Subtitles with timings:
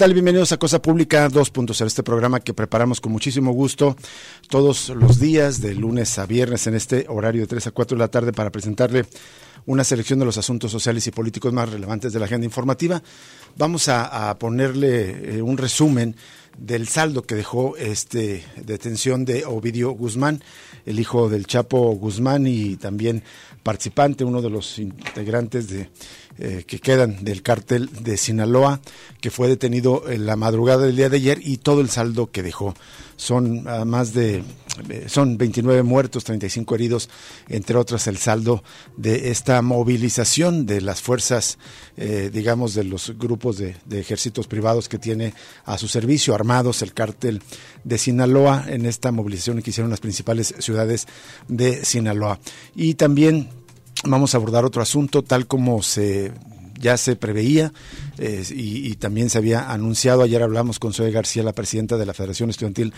[0.00, 0.14] Tal?
[0.14, 3.96] Bienvenidos a Cosa Pública 2.0, este programa que preparamos con muchísimo gusto
[4.48, 7.98] todos los días, de lunes a viernes, en este horario de 3 a 4 de
[7.98, 9.04] la tarde, para presentarle
[9.66, 13.02] una selección de los asuntos sociales y políticos más relevantes de la agenda informativa.
[13.58, 16.16] Vamos a, ponerle eh, un resumen
[16.56, 20.42] del saldo que dejó este detención de Ovidio Guzmán,
[20.86, 23.22] el hijo del Chapo Guzmán y también
[23.62, 25.88] participante, uno de los integrantes de
[26.38, 28.80] eh, que quedan del cártel de Sinaloa,
[29.20, 32.42] que fue detenido en la madrugada del día de ayer y todo el saldo que
[32.42, 32.74] dejó.
[33.20, 34.42] Son ah, más de,
[35.06, 37.10] son 29 muertos, 35 heridos,
[37.50, 38.64] entre otras el saldo
[38.96, 41.58] de esta movilización de las fuerzas,
[41.98, 45.34] eh, digamos, de los grupos de, de ejércitos privados que tiene
[45.66, 47.42] a su servicio armados el cártel
[47.84, 51.06] de Sinaloa en esta movilización que hicieron las principales ciudades
[51.46, 52.40] de Sinaloa.
[52.74, 53.50] Y también
[54.04, 56.32] vamos a abordar otro asunto tal como se
[56.80, 57.72] ya se preveía
[58.18, 60.22] eh, y, también se había anunciado.
[60.22, 62.92] Ayer hablamos con Zoe García, la presidenta de la Federación Estudiantil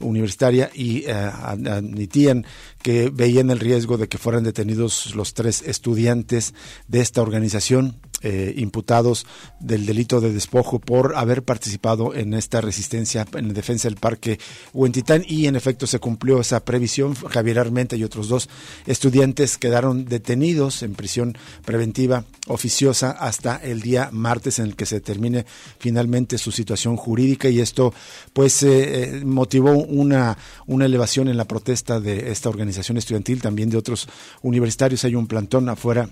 [0.00, 2.44] Universitaria, y eh, admitían
[2.82, 6.54] que veían el riesgo de que fueran detenidos los tres estudiantes
[6.88, 7.96] de esta organización
[8.28, 9.24] eh, imputados
[9.60, 14.40] del delito de despojo por haber participado en esta resistencia en defensa del parque
[14.72, 17.14] Huentitán y en efecto se cumplió esa previsión.
[17.14, 18.48] Javier Armenta y otros dos
[18.84, 25.00] estudiantes quedaron detenidos en prisión preventiva oficiosa hasta el día martes en el que se
[25.00, 25.46] termine
[25.78, 27.94] finalmente su situación jurídica y esto
[28.32, 30.36] pues eh, eh, motivó una,
[30.66, 34.08] una elevación en la protesta de esta organización estudiantil, también de otros
[34.42, 35.04] universitarios.
[35.04, 36.08] Hay un plantón afuera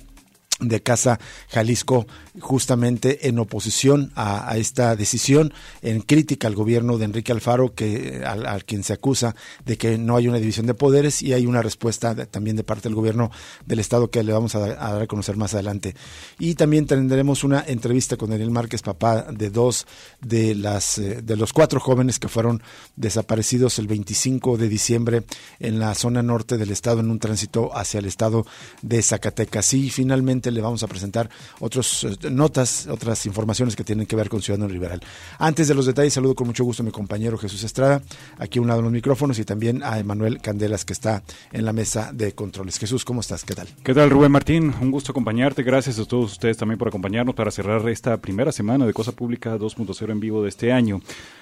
[0.60, 2.06] de Casa Jalisco
[2.40, 8.64] justamente en oposición a, esta decisión, en crítica al gobierno de Enrique Alfaro, que al,
[8.64, 9.34] quien se acusa
[9.64, 12.88] de que no hay una división de poderes y hay una respuesta también de parte
[12.88, 13.30] del gobierno
[13.66, 15.94] del estado que le vamos a, dar a conocer más adelante.
[16.38, 19.86] Y también tendremos una entrevista con Daniel Márquez, papá de dos
[20.20, 22.62] de las eh, de los cuatro jóvenes que fueron
[22.96, 25.24] desaparecidos el 25 de diciembre
[25.58, 28.46] en la zona norte del estado en un tránsito hacia el estado
[28.82, 29.74] de Zacatecas.
[29.74, 31.28] Y finalmente le vamos a presentar
[31.60, 35.00] otras eh, notas, otras informaciones que tienen que ver con Ciudadano Liberal.
[35.38, 38.02] Antes de los detalles, saludo con mucho gusto a mi compañero Jesús Estrada,
[38.38, 41.22] aquí a un lado de los micrófonos, y también a Emanuel Candelas, que está
[41.52, 42.78] en la mesa de controles.
[42.78, 43.44] Jesús, ¿cómo estás?
[43.44, 43.68] ¿Qué tal?
[43.82, 44.74] ¿Qué tal, Rubén Martín?
[44.80, 45.62] Un gusto acompañarte.
[45.62, 49.56] Gracias a todos ustedes también por acompañarnos para cerrar esta primera semana de Cosa Pública
[49.56, 51.00] 2.0 en vivo de este año.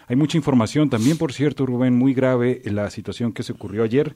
[0.09, 4.15] Hay mucha información también, por cierto, Rubén, muy grave la situación que se ocurrió ayer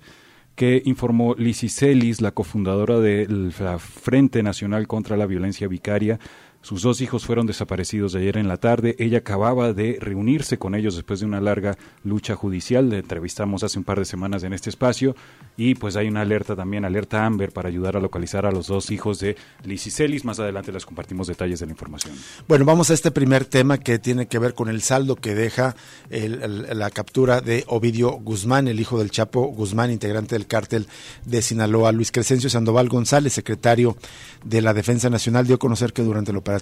[0.56, 3.26] que informó Lisi Celis, la cofundadora de
[3.60, 6.18] la Frente Nacional contra la Violencia Vicaria,
[6.66, 8.96] sus dos hijos fueron desaparecidos de ayer en la tarde.
[8.98, 12.90] Ella acababa de reunirse con ellos después de una larga lucha judicial.
[12.90, 15.14] Le entrevistamos hace un par de semanas en este espacio.
[15.56, 18.90] Y pues hay una alerta también, alerta Amber, para ayudar a localizar a los dos
[18.90, 20.24] hijos de Liz y Celis.
[20.24, 22.16] Más adelante les compartimos detalles de la información.
[22.48, 25.76] Bueno, vamos a este primer tema que tiene que ver con el saldo que deja
[26.10, 30.88] la captura de Ovidio Guzmán, el hijo del Chapo Guzmán, integrante del cártel
[31.26, 31.92] de Sinaloa.
[31.92, 33.96] Luis Crescencio Sandoval González, secretario
[34.44, 36.55] de la Defensa Nacional, dio a conocer que durante la operación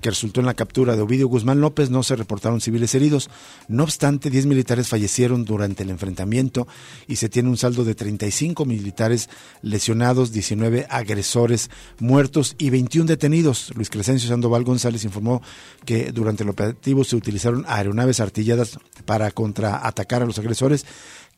[0.00, 3.30] que resultó en la captura de Ovidio Guzmán López no se reportaron civiles heridos.
[3.68, 6.66] No obstante, 10 militares fallecieron durante el enfrentamiento
[7.06, 9.28] y se tiene un saldo de 35 militares
[9.62, 13.72] lesionados, 19 agresores muertos y 21 detenidos.
[13.74, 15.42] Luis Crescencio Sandoval González informó
[15.84, 20.86] que durante el operativo se utilizaron aeronaves artilladas para contraatacar a los agresores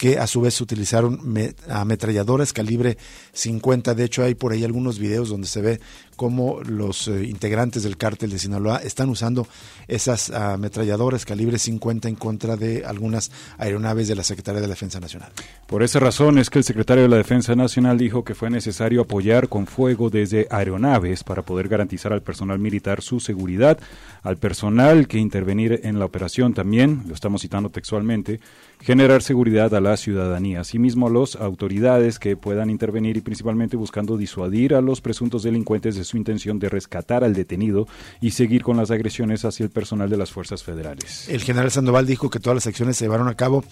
[0.03, 1.21] que a su vez utilizaron
[1.69, 2.99] ametralladoras calibre
[3.35, 3.95] 50.
[3.95, 5.81] De hecho, hay por ahí algunos videos donde se ve
[6.17, 9.47] cómo los eh, integrantes del cártel de Sinaloa están usando
[9.87, 14.99] esas ametralladoras calibre 50 en contra de algunas aeronaves de la Secretaría de la Defensa
[14.99, 15.31] Nacional.
[15.69, 19.03] Por esa razón es que el secretario de la Defensa Nacional dijo que fue necesario
[19.03, 23.79] apoyar con fuego desde aeronaves para poder garantizar al personal militar su seguridad,
[24.25, 28.41] al personal que intervenir en la operación también, lo estamos citando textualmente,
[28.83, 30.61] generar seguridad a la ciudadanía.
[30.61, 36.05] Asimismo, las autoridades que puedan intervenir y principalmente buscando disuadir a los presuntos delincuentes de
[36.05, 37.87] su intención de rescatar al detenido
[38.21, 41.29] y seguir con las agresiones hacia el personal de las fuerzas federales.
[41.29, 43.65] El general Sandoval dijo que todas las acciones se llevaron a cabo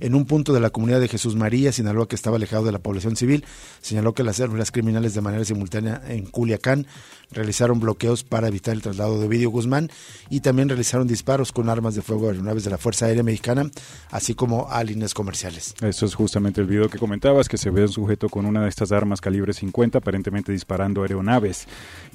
[0.00, 2.78] en un punto de la comunidad de Jesús María, Sinaloa, que estaba alejado de la
[2.78, 3.44] población civil.
[3.80, 6.86] Señaló que las células criminales de manera simultánea en Culiacán
[7.30, 9.90] realizaron bloqueos para evitar el traslado de Ovidio Guzmán
[10.30, 13.70] y también realizaron disparos con armas de fuego aeronaves de la Fuerza Aérea Mexicana,
[14.10, 15.74] así como a líneas comerciales.
[15.82, 18.68] Eso es justamente el video que comentabas, que se ve un sujeto con una de
[18.68, 21.66] estas armas calibre 50, aparentemente disparando aeronaves.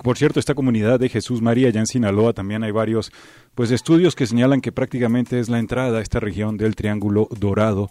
[0.04, 3.12] Por cierto, esta comunidad de Jesús María, allá en Sinaloa, también hay varios
[3.56, 7.90] pues estudios que señalan que prácticamente es la entrada a esta región del Triángulo Dorado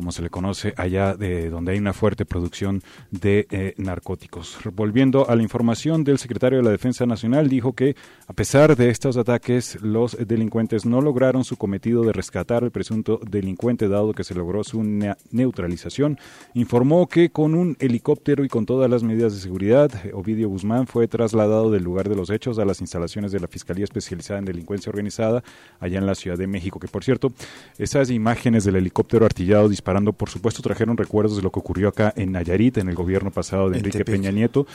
[0.00, 4.56] como se le conoce allá de donde hay una fuerte producción de eh, narcóticos.
[4.72, 8.88] Volviendo a la información del secretario de la Defensa Nacional, dijo que a pesar de
[8.88, 14.24] estos ataques, los delincuentes no lograron su cometido de rescatar al presunto delincuente, dado que
[14.24, 16.18] se logró su neutralización.
[16.54, 21.08] Informó que con un helicóptero y con todas las medidas de seguridad, Ovidio Guzmán fue
[21.08, 24.88] trasladado del lugar de los hechos a las instalaciones de la Fiscalía Especializada en Delincuencia
[24.88, 25.44] Organizada
[25.78, 27.34] allá en la Ciudad de México, que por cierto,
[27.76, 29.68] esas imágenes del helicóptero artillado
[30.12, 33.70] por supuesto, trajeron recuerdos de lo que ocurrió acá en Nayarit, en el gobierno pasado
[33.70, 34.66] de Enrique Peña Nieto,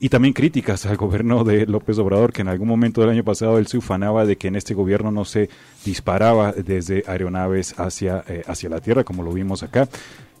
[0.00, 3.58] y también críticas al gobierno de López Obrador, que en algún momento del año pasado
[3.58, 5.48] él se ufanaba de que en este gobierno no se
[5.84, 9.88] disparaba desde aeronaves hacia, eh, hacia la tierra, como lo vimos acá.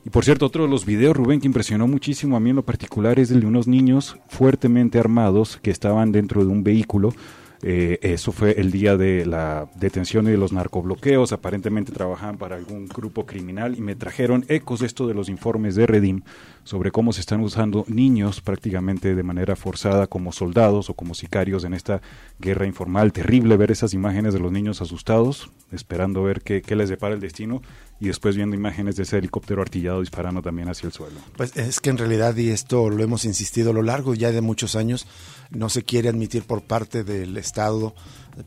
[0.04, 2.64] Y por cierto, otro de los videos, Rubén, que impresionó muchísimo a mí en lo
[2.64, 7.14] particular es el de unos niños fuertemente armados que estaban dentro de un vehículo
[7.62, 11.32] eh, eso fue el día de la detención y de los narcobloqueos.
[11.32, 15.76] Aparentemente trabajaban para algún grupo criminal y me trajeron ecos de esto de los informes
[15.76, 16.22] de Redim
[16.64, 21.64] sobre cómo se están usando niños prácticamente de manera forzada como soldados o como sicarios
[21.64, 22.02] en esta
[22.38, 23.12] guerra informal.
[23.12, 27.20] Terrible ver esas imágenes de los niños asustados, esperando ver qué, qué les depara el
[27.20, 27.62] destino
[28.00, 31.20] y después viendo imágenes de ese helicóptero artillado disparando también hacia el suelo.
[31.36, 34.40] Pues es que en realidad, y esto lo hemos insistido a lo largo ya de
[34.40, 35.06] muchos años,
[35.50, 37.94] no se quiere admitir por parte del Estado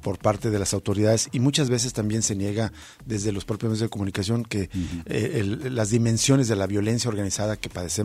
[0.01, 2.71] por parte de las autoridades y muchas veces también se niega
[3.05, 4.69] desde los propios medios de comunicación que
[5.05, 8.04] eh, las dimensiones de la violencia organizada que padecemos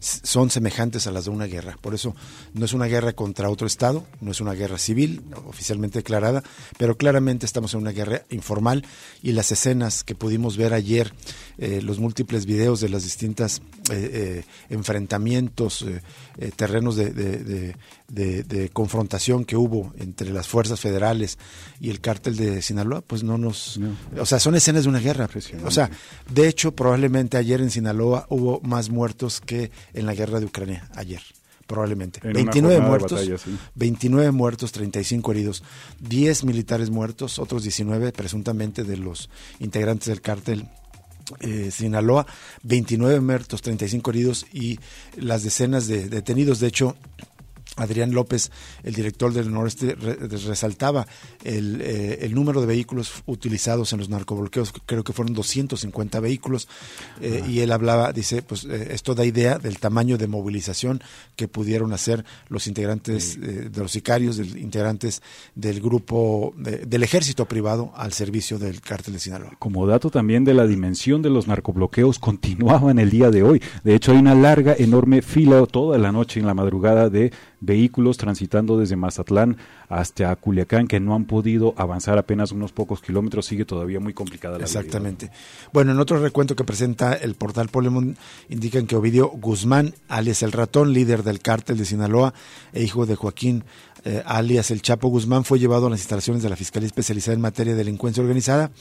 [0.00, 1.76] son semejantes a las de una guerra.
[1.80, 2.14] Por eso
[2.54, 6.42] no es una guerra contra otro Estado, no es una guerra civil oficialmente declarada,
[6.78, 8.84] pero claramente estamos en una guerra informal
[9.22, 11.12] y las escenas que pudimos ver ayer,
[11.58, 15.84] eh, los múltiples videos de los distintos eh, enfrentamientos,
[16.56, 17.74] terrenos de
[18.72, 21.38] confrontación que hubo entre las fuerzas federales,
[21.80, 23.80] y el cártel de Sinaloa, pues no nos...
[24.18, 25.28] O sea, son escenas de una guerra.
[25.64, 25.90] O sea,
[26.30, 30.88] de hecho, probablemente ayer en Sinaloa hubo más muertos que en la guerra de Ucrania,
[30.94, 31.22] ayer
[31.66, 32.20] probablemente.
[32.22, 35.62] 29 muertos, 29 muertos, 35 heridos,
[36.00, 40.68] 10 militares muertos, otros 19 presuntamente de los integrantes del cártel
[41.40, 42.26] eh, Sinaloa,
[42.62, 44.78] 29 muertos, 35 heridos y
[45.16, 46.60] las decenas de detenidos.
[46.60, 46.96] De hecho,
[47.76, 48.50] Adrián López,
[48.82, 51.06] el director del noreste, resaltaba
[51.42, 56.68] el, eh, el, número de vehículos utilizados en los narcobloqueos, creo que fueron 250 vehículos,
[57.20, 61.02] eh, y él hablaba, dice, pues eh, esto da idea del tamaño de movilización
[61.34, 65.22] que pudieron hacer los integrantes de los sicarios, de, integrantes
[65.54, 69.52] del grupo, del ejército privado al servicio del cártel de Sinaloa.
[69.58, 73.62] Como dato también de la dimensión de los narcobloqueos, continuaban el día de hoy.
[73.82, 78.18] De hecho, hay una larga, enorme fila toda la noche en la madrugada de vehículos
[78.18, 79.56] transitando desde Mazatlán
[79.88, 84.58] hasta Culiacán que no han podido avanzar apenas unos pocos kilómetros, sigue todavía muy complicada
[84.58, 85.30] la Exactamente.
[85.72, 88.16] Bueno, en otro recuento que presenta el portal Polemon
[88.48, 92.34] indican que Ovidio Guzmán, alias el ratón, líder del cártel de Sinaloa
[92.72, 93.64] e hijo de Joaquín
[94.04, 97.40] eh, alias el Chapo Guzmán, fue llevado a las instalaciones de la Fiscalía Especializada en
[97.40, 98.72] Materia de Delincuencia Organizada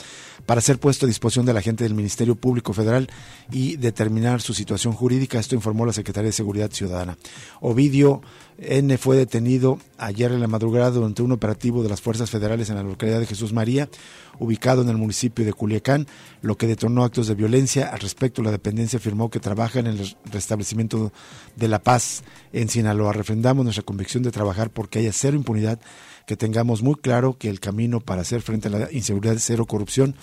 [0.47, 3.07] para ser puesto a disposición de la gente del Ministerio Público Federal
[3.51, 5.39] y determinar su situación jurídica.
[5.39, 7.17] Esto informó la Secretaría de Seguridad Ciudadana.
[7.59, 8.23] Ovidio
[8.61, 12.75] N fue detenido ayer en la madrugada durante un operativo de las fuerzas federales en
[12.75, 13.89] la localidad de Jesús María
[14.37, 16.07] ubicado en el municipio de Culiacán,
[16.41, 17.87] lo que detonó actos de violencia.
[17.87, 21.11] Al respecto, la dependencia afirmó que trabaja en el restablecimiento
[21.55, 23.13] de la paz en Sinaloa.
[23.13, 25.79] Refrendamos nuestra convicción de trabajar porque haya cero impunidad,
[26.27, 29.65] que tengamos muy claro que el camino para hacer frente a la inseguridad es cero
[29.65, 30.15] corrupción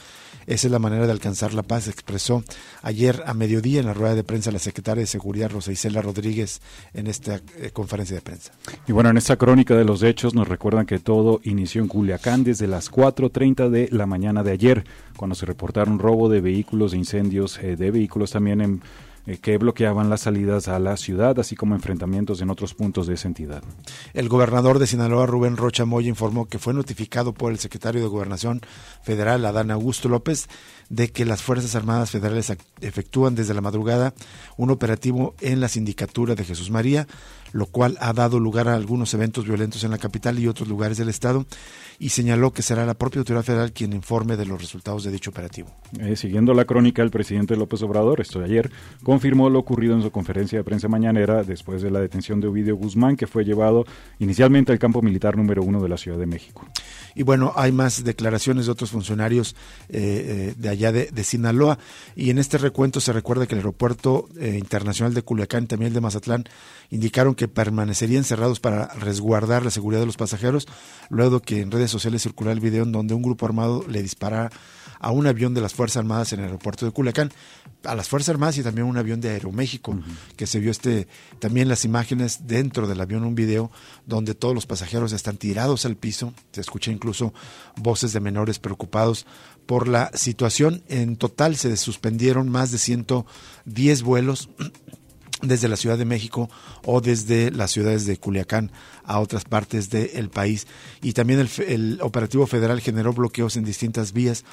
[0.49, 2.43] esa es la manera de alcanzar la paz, expresó
[2.83, 6.62] ayer a mediodía en la rueda de prensa la secretaria de Seguridad Rosa Isela Rodríguez
[6.95, 8.52] en esta eh, conferencia de prensa.
[8.87, 12.45] Y bueno, en esta crónica de los hechos nos recuerdan que todo inició en Culiacán
[12.45, 14.85] desde las 4.30 de la mañana de ayer,
[15.17, 18.83] cuando se reportaron robo de vehículos, e incendios eh, de vehículos también en
[19.28, 23.14] eh, que bloqueaban las salidas a la ciudad, así como enfrentamientos en otros puntos de
[23.14, 23.62] esa entidad.
[24.14, 28.08] El gobernador de Sinaloa, Rubén Rocha Moya, informó que fue notificado por el secretario de
[28.08, 28.62] Gobernación
[29.02, 30.49] Federal, Adán Augusto López,
[30.88, 34.14] de que las Fuerzas Armadas Federales efectúan desde la madrugada
[34.57, 37.07] un operativo en la sindicatura de Jesús María,
[37.52, 40.99] lo cual ha dado lugar a algunos eventos violentos en la capital y otros lugares
[40.99, 41.47] del estado,
[41.99, 45.30] y señaló que será la propia autoridad federal quien informe de los resultados de dicho
[45.30, 45.68] operativo.
[45.99, 48.71] Eh, siguiendo la crónica, el presidente López Obrador, esto de ayer,
[49.02, 52.76] confirmó lo ocurrido en su conferencia de prensa mañanera después de la detención de Ovidio
[52.76, 53.85] Guzmán, que fue llevado
[54.18, 56.66] inicialmente al campo militar número uno de la Ciudad de México.
[57.14, 59.57] Y bueno, hay más declaraciones de otros funcionarios
[59.88, 61.78] eh, eh, de allá de, Sinaloa,
[62.16, 65.94] y en este recuento se recuerda que el aeropuerto internacional de Culiacán y también el
[65.94, 66.44] de Mazatlán
[66.90, 70.66] indicaron que permanecerían cerrados para resguardar la seguridad de los pasajeros,
[71.11, 74.50] luego que en redes sociales circulara el video en donde un grupo armado le dispara
[75.00, 77.32] a un avión de las Fuerzas Armadas en el aeropuerto de Culiacán,
[77.85, 79.99] a las Fuerzas Armadas y también un avión de Aeroméxico,
[80.37, 81.06] que se vio este
[81.38, 83.70] también las imágenes dentro del avión, un video
[84.06, 87.32] donde todos los pasajeros están tirados al piso, se escucha incluso
[87.76, 89.26] voces de menores preocupados
[89.68, 90.82] por la situación.
[90.88, 94.48] En total se suspendieron más de 110 vuelos
[95.42, 96.48] desde la Ciudad de México
[96.87, 98.72] o desde las ciudades de Culiacán
[99.09, 100.67] a otras partes del país.
[101.03, 104.45] Y también el, el, operativo federal generó bloqueos en distintas vías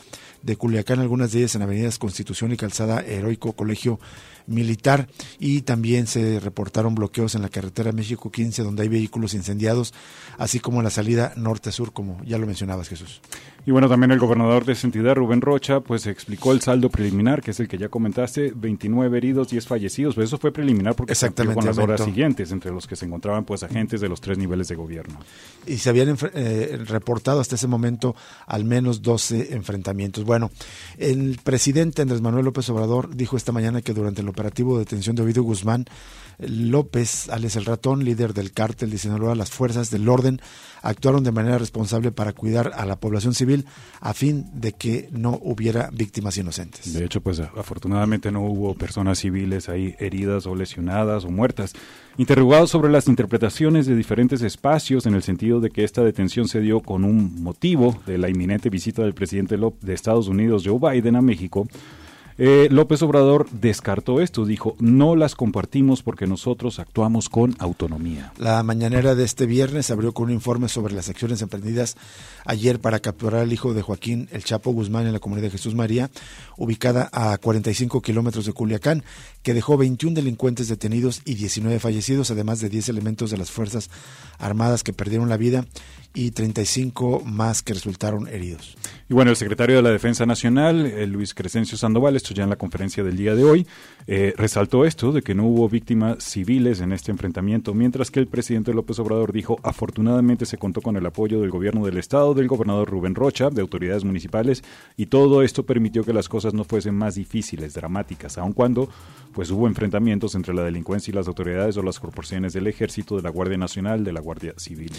[0.41, 3.99] de Culiacán, algunas de ellas en avenidas Constitución y Calzada Heroico Colegio
[4.47, 5.07] Militar.
[5.39, 9.93] Y también se reportaron bloqueos en la carretera México 15, donde hay vehículos incendiados,
[10.37, 13.21] así como en la salida norte-sur, como ya lo mencionabas, Jesús.
[13.67, 17.41] Y bueno, también el gobernador de esa entidad, Rubén Rocha, pues explicó el saldo preliminar,
[17.41, 20.13] que es el que ya comentaste, 29 heridos, 10 fallecidos.
[20.13, 23.43] Pues eso fue preliminar porque se con las horas siguientes, entre los que se encontraban
[23.43, 25.19] pues agentes de los tres niveles de gobierno.
[25.65, 30.23] Y se habían eh, reportado hasta ese momento al menos 12 enfrentamientos.
[30.23, 30.51] Bueno,
[30.97, 35.15] el presidente Andrés Manuel López Obrador dijo esta mañana que durante el operativo de detención
[35.15, 35.85] de Ovidio Guzmán,
[36.39, 40.39] López, Alex el Ratón, líder del cártel de Sinaloa, las fuerzas del orden
[40.81, 43.65] actuaron de manera responsable para cuidar a la población civil
[44.01, 46.93] a fin de que no hubiera víctimas inocentes.
[46.93, 51.73] De hecho, pues afortunadamente no hubo personas civiles ahí heridas o lesionadas o muertas.
[52.17, 56.61] Interrogados sobre las interpretaciones de diferentes espacios en el sentido de que esta detención se
[56.61, 61.15] dio con un motivo de la inminente visita del presidente de Estados Unidos, Joe Biden,
[61.15, 61.67] a México,
[62.37, 68.33] eh, López Obrador descartó esto, dijo, no las compartimos porque nosotros actuamos con autonomía.
[68.37, 71.95] La mañanera de este viernes abrió con un informe sobre las acciones emprendidas
[72.45, 75.75] ayer para capturar al hijo de Joaquín El Chapo Guzmán en la comunidad de Jesús
[75.75, 76.09] María,
[76.57, 79.03] ubicada a 45 kilómetros de Culiacán,
[79.41, 83.89] que dejó 21 delincuentes detenidos y 19 fallecidos, además de 10 elementos de las Fuerzas
[84.39, 85.65] Armadas que perdieron la vida
[86.15, 88.75] y 35 más que resultaron heridos.
[89.07, 92.49] Y bueno, el secretario de la Defensa Nacional, eh, Luis Crescencio Sandoval, esto ya en
[92.49, 93.67] la conferencia del día de hoy,
[94.07, 98.27] eh, resaltó esto de que no hubo víctimas civiles en este enfrentamiento, mientras que el
[98.27, 102.47] presidente López Obrador dijo, afortunadamente se contó con el apoyo del gobierno del estado, del
[102.47, 104.63] gobernador Rubén Rocha, de autoridades municipales,
[104.97, 108.89] y todo esto permitió que las cosas no fuesen más difíciles, dramáticas, aun cuando
[109.33, 113.21] pues hubo enfrentamientos entre la delincuencia y las autoridades o las corporaciones del ejército, de
[113.21, 114.91] la Guardia Nacional, de la Guardia Civil.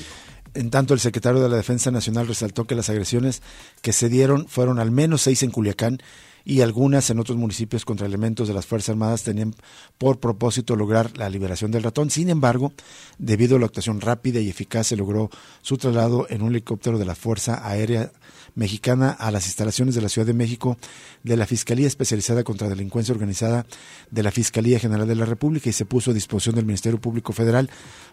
[0.53, 3.41] En tanto, el secretario de la Defensa Nacional resaltó que las agresiones
[3.81, 6.01] que se dieron fueron al menos seis en Culiacán
[6.45, 9.55] y algunas en otros municipios contra elementos de las Fuerzas Armadas tenían
[9.99, 12.11] por propósito lograr la liberación del ratón.
[12.11, 12.73] Sin embargo,
[13.19, 15.31] debido a la actuación rápida y eficaz, se logró
[15.63, 18.11] su traslado en un helicóptero de la Fuerza Aérea
[18.57, 20.77] Mexicana a las instalaciones de la Ciudad de México
[21.23, 23.67] de la Fiscalía Especializada contra Delincuencia Organizada
[24.11, 27.33] de la Fiscalía General de la República y se puso a disposición del Ministerio Público
[27.33, 27.71] Federal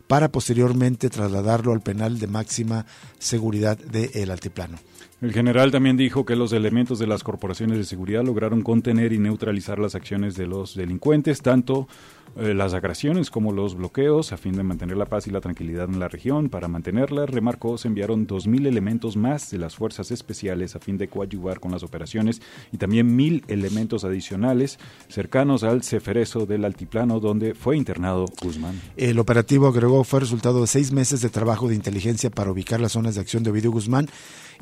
[0.07, 2.85] para posteriormente trasladarlo al penal de máxima
[3.17, 4.77] seguridad de El Altiplano.
[5.23, 9.19] El general también dijo que los elementos de las corporaciones de seguridad lograron contener y
[9.19, 11.87] neutralizar las acciones de los delincuentes, tanto
[12.35, 15.85] eh, las agresiones como los bloqueos a fin de mantener la paz y la tranquilidad
[15.85, 16.49] en la región.
[16.49, 21.07] Para mantenerla, remarcó, se enviaron 2.000 elementos más de las fuerzas especiales a fin de
[21.07, 22.41] coadyuvar con las operaciones
[22.73, 24.77] y también 1.000 elementos adicionales
[25.07, 28.81] cercanos al Ceferezo del Altiplano donde fue internado Guzmán.
[28.97, 32.91] El operativo, agregó, fue resultado de seis meses de trabajo de inteligencia para ubicar las
[32.91, 34.09] zonas de acción de Ovidio Guzmán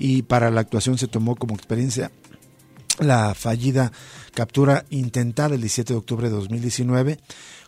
[0.01, 2.11] y para la actuación se tomó como experiencia
[2.99, 3.91] la fallida
[4.33, 7.19] captura intentada el 17 de octubre de 2019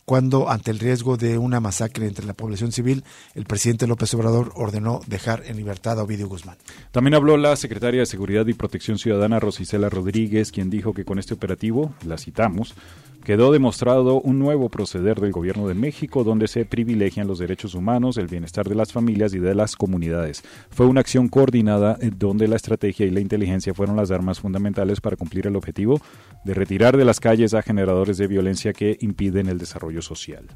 [0.05, 4.51] cuando, ante el riesgo de una masacre entre la población civil, el presidente López Obrador
[4.55, 6.57] ordenó dejar en libertad a Ovidio Guzmán.
[6.91, 11.19] También habló la secretaria de Seguridad y Protección Ciudadana, Rosicela Rodríguez, quien dijo que con
[11.19, 12.75] este operativo, la citamos,
[13.23, 18.17] quedó demostrado un nuevo proceder del gobierno de México donde se privilegian los derechos humanos,
[18.17, 20.43] el bienestar de las familias y de las comunidades.
[20.69, 25.01] Fue una acción coordinada eh, donde la estrategia y la inteligencia fueron las armas fundamentales
[25.01, 26.01] para cumplir el objetivo
[26.43, 30.47] de retirar de las calles a generadores de violencia que impiden el desarrollo social.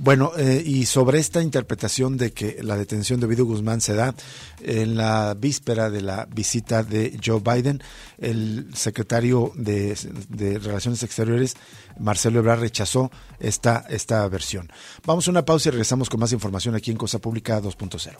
[0.00, 4.14] Bueno, eh, y sobre esta interpretación de que la detención de Ovidio Guzmán se da
[4.62, 7.82] en la víspera de la visita de Joe Biden,
[8.18, 9.96] el secretario de,
[10.62, 11.56] Relaciones Exteriores,
[11.98, 14.70] Marcelo Ebrard, rechazó esta, esta versión.
[15.04, 18.16] Vamos a una pausa y regresamos con más información aquí en Cosa Pública 2.0.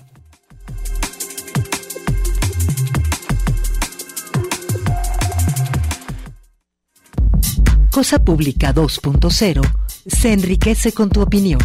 [7.92, 11.60] Cosa Pública 2.0 se enriquece con tu opinión.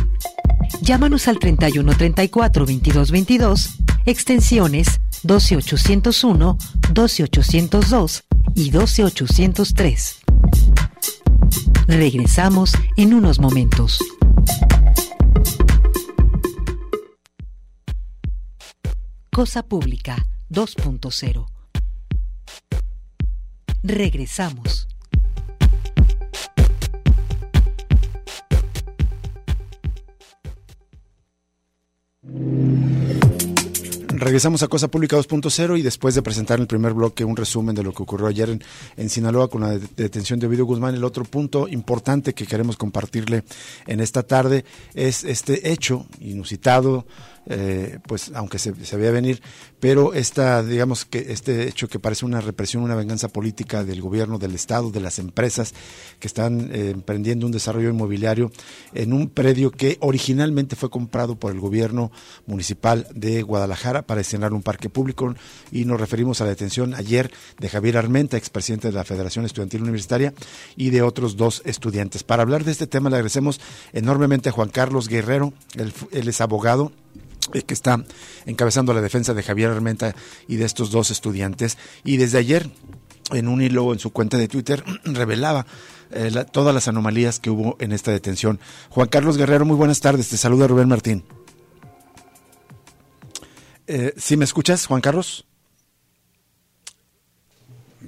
[0.81, 3.69] Llámanos al 31 34 22 22,
[4.05, 6.57] extensiones 12801,
[6.91, 8.23] 12802
[8.55, 10.17] y 12803.
[11.87, 13.99] Regresamos en unos momentos.
[19.31, 21.47] Cosa Pública 2.0.
[23.83, 24.87] Regresamos.
[34.23, 37.75] Regresamos a Cosa Pública 2.0 y después de presentar en el primer bloque un resumen
[37.75, 38.57] de lo que ocurrió ayer
[38.95, 43.43] en, Sinaloa con la detención de Ovidio Guzmán, el otro punto importante que queremos compartirle
[43.85, 44.63] en esta tarde
[44.93, 47.05] es este hecho inusitado,
[47.47, 49.41] eh, pues aunque se, se veía venir,
[49.83, 54.39] pero esta, digamos que este hecho que parece una represión, una venganza política del gobierno,
[54.39, 55.73] del Estado, de las empresas
[56.21, 58.49] que están eh, emprendiendo un desarrollo inmobiliario
[58.93, 62.13] en un predio que originalmente fue comprado por el gobierno
[62.45, 65.35] municipal de Guadalajara para escenar un parque público
[65.69, 69.81] y nos referimos a la detención ayer de Javier Armenta, expresidente de la Federación Estudiantil
[69.81, 70.33] Universitaria
[70.77, 72.23] y de otros dos estudiantes.
[72.23, 73.59] Para hablar de este tema le agradecemos
[73.91, 76.93] enormemente a Juan Carlos Guerrero, él es abogado
[77.47, 78.03] que está
[78.45, 80.15] encabezando la defensa de Javier Armenta
[80.47, 81.77] y de estos dos estudiantes.
[82.03, 82.69] Y desde ayer,
[83.31, 85.65] en un hilo en su cuenta de Twitter, revelaba
[86.11, 88.59] eh, todas las anomalías que hubo en esta detención.
[88.89, 90.29] Juan Carlos Guerrero, muy buenas tardes.
[90.29, 91.23] Te saluda Rubén Martín.
[93.87, 95.45] Eh, ¿Sí me escuchas, Juan Carlos?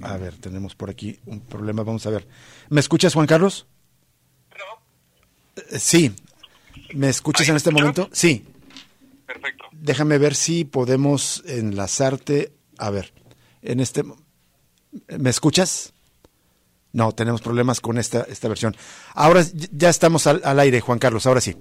[0.02, 1.82] A ver, tenemos por aquí un problema.
[1.82, 2.28] Vamos a ver.
[2.68, 3.66] ¿Me escuchas, Juan Carlos?
[5.56, 6.14] Eh, sí.
[6.94, 8.08] ¿Me escuchas en este momento?
[8.12, 8.46] Sí.
[9.86, 12.52] Déjame ver si podemos enlazarte.
[12.76, 13.14] A ver,
[13.62, 14.02] en este.
[15.16, 15.92] ¿Me escuchas?
[16.92, 18.76] No, tenemos problemas con esta, esta versión.
[19.14, 21.54] Ahora ya estamos al, al aire, Juan Carlos, ahora sí.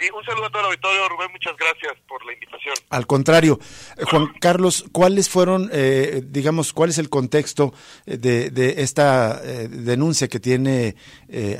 [0.00, 2.74] Sí, un saludo a todo el auditorio, Rubén, muchas gracias por la invitación.
[2.88, 3.58] Al contrario,
[3.98, 7.74] eh, Juan Carlos, ¿cuáles fueron, eh, digamos, cuál es el contexto
[8.06, 10.96] eh, de, esta denuncia que tiene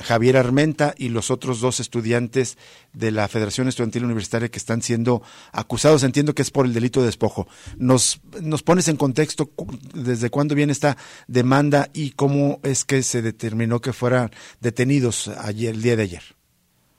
[0.02, 2.56] Javier Armenta y los otros dos estudiantes
[2.94, 5.22] de la Federación Estudiantil Universitaria que están siendo
[5.52, 6.02] acusados?
[6.02, 7.46] Entiendo que es por el delito de despojo.
[7.76, 9.50] ¿Nos, nos pones en contexto
[9.92, 15.74] desde cuándo viene esta demanda y cómo es que se determinó que fueran detenidos ayer,
[15.74, 16.22] el día de ayer?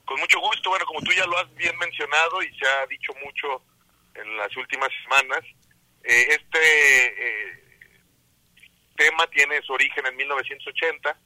[0.04, 3.62] Con mucho bueno, como tú ya lo has bien mencionado y se ha dicho mucho
[4.14, 5.40] en las últimas semanas,
[6.04, 7.62] eh, este eh,
[8.96, 11.18] tema tiene su origen en 1980,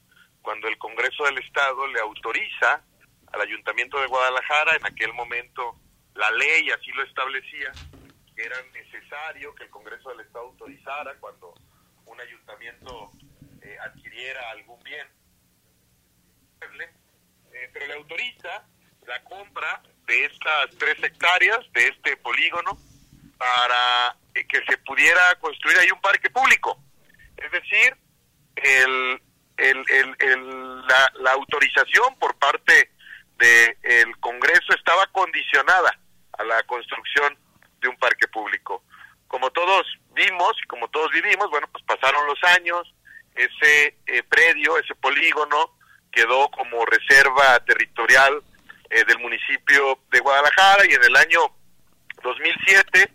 [0.43, 2.85] cuando el Congreso del Estado le autoriza
[3.33, 5.81] al Ayuntamiento de Guadalajara, en aquel momento
[6.15, 7.73] la ley así lo establecía,
[8.35, 11.55] que era necesario que el Congreso del Estado autorizara cuando
[12.05, 13.11] un ayuntamiento
[13.63, 15.09] eh, adquiriera algún bien,
[17.73, 18.67] pero le autoriza
[19.07, 22.79] la compra de estas tres hectáreas, de este polígono,
[23.39, 26.79] para eh, que se pudiera construir ahí un parque público.
[27.37, 27.97] Es decir,
[28.57, 29.21] el,
[31.19, 32.91] la, autorización por parte
[33.37, 35.99] del Congreso estaba condicionada
[36.39, 37.37] a la construcción
[37.81, 38.83] de un parque público.
[39.29, 42.95] Como todos vimos y como todos vivimos, bueno, pues pasaron los años,
[43.35, 45.77] ese eh, predio, ese polígono
[46.11, 48.43] quedó como reserva territorial
[48.91, 51.41] eh, del municipio de Guadalajara y en el año
[52.23, 53.13] 2007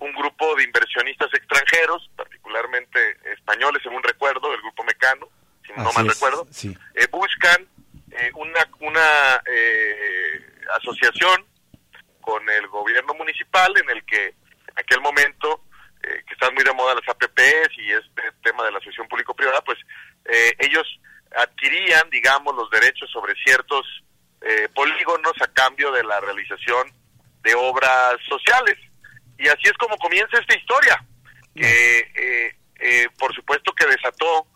[0.00, 2.98] un grupo de inversionistas extranjeros, particularmente
[3.32, 5.28] españoles, según recuerdo, del grupo Mecano,
[5.66, 6.46] si no mal recuerdo,
[6.94, 7.66] eh, buscan
[8.10, 9.42] eh, una, una
[10.76, 11.46] asociación
[12.20, 15.62] con el gobierno municipal en el que en aquel momento,
[16.02, 19.78] que están muy de moda las APPs y este tema de la asociación público-privada, pues
[20.58, 20.86] ellos
[21.34, 24.03] adquirían, digamos, los derechos sobre ciertos
[24.44, 26.92] eh, polígonos a cambio de la realización
[27.42, 28.78] de obras sociales.
[29.38, 31.04] Y así es como comienza esta historia,
[31.54, 34.46] que eh, eh, por supuesto que desató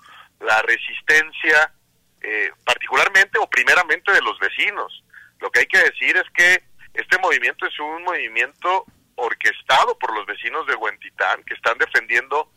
[0.40, 1.72] la resistencia
[2.20, 5.04] eh, particularmente o primeramente de los vecinos.
[5.40, 6.62] Lo que hay que decir es que
[6.94, 12.52] este movimiento es un movimiento orquestado por los vecinos de Huentitán, que están defendiendo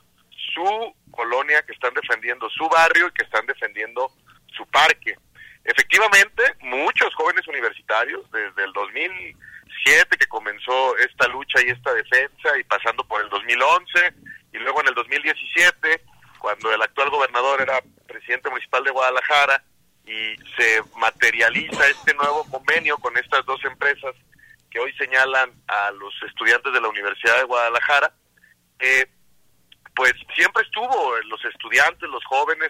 [0.54, 4.12] su colonia, que están defendiendo su barrio y que están defendiendo
[4.56, 5.16] su parque.
[5.64, 12.64] Efectivamente, muchos jóvenes universitarios, desde el 2007 que comenzó esta lucha y esta defensa, y
[12.64, 14.14] pasando por el 2011,
[14.54, 16.02] y luego en el 2017,
[16.40, 19.64] cuando el actual gobernador era presidente municipal de Guadalajara,
[20.06, 24.16] y se materializa este nuevo convenio con estas dos empresas
[24.72, 28.14] que hoy señalan a los estudiantes de la Universidad de Guadalajara,
[28.80, 29.06] eh,
[29.96, 32.70] pues siempre estuvo los estudiantes, los jóvenes,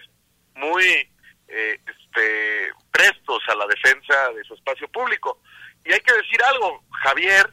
[0.54, 1.08] muy
[1.52, 5.40] eh, este, prestos a la defensa de su espacio público.
[5.84, 7.50] Y hay que decir algo, Javier,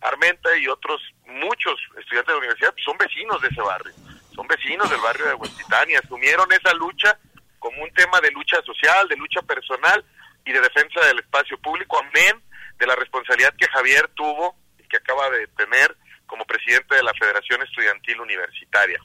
[0.00, 3.92] Armenta y otros muchos estudiantes de la universidad son vecinos de ese barrio,
[4.34, 7.18] son vecinos del barrio de Huentitán y asumieron esa lucha
[7.58, 10.04] como un tema de lucha social, de lucha personal
[10.44, 12.42] y de defensa del espacio público, amén
[12.78, 15.94] de la responsabilidad que Javier tuvo y que acaba de tener
[16.26, 19.00] como presidente de la Federación Estudiantil Universitaria.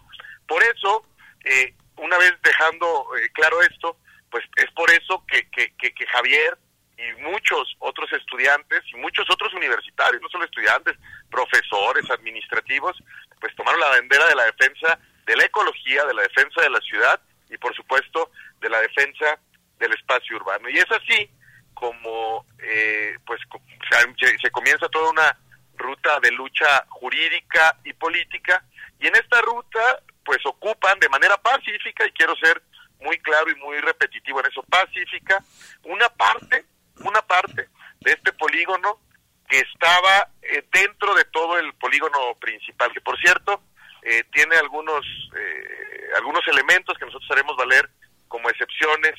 [0.47, 1.05] Por eso,
[1.43, 3.97] eh, una vez dejando eh, claro esto,
[4.29, 6.57] pues es por eso que, que, que, Javier
[6.97, 10.95] y muchos otros estudiantes y muchos otros universitarios, no solo estudiantes,
[11.29, 12.97] profesores, administrativos,
[13.39, 16.79] pues tomaron la bandera de la defensa de la ecología, de la defensa de la
[16.79, 19.39] ciudad y por supuesto de la defensa
[19.79, 20.69] del espacio urbano.
[20.69, 21.29] Y es así
[21.73, 23.41] como eh, pues
[23.89, 25.37] se, se comienza toda una
[25.77, 28.63] ruta de lucha jurídica y política
[28.99, 32.61] y en esta ruta pues ocupan de manera pacífica y quiero ser
[32.99, 34.63] muy claro y muy repetitivo en eso.
[34.63, 35.43] Pacífica
[35.83, 36.65] una parte
[37.03, 38.99] una parte de este polígono
[39.47, 43.61] que estaba eh, dentro de todo el polígono principal que por cierto
[44.01, 45.05] eh, tiene algunos
[45.37, 47.89] eh, algunos elementos que nosotros haremos valer
[48.27, 49.13] como excepciones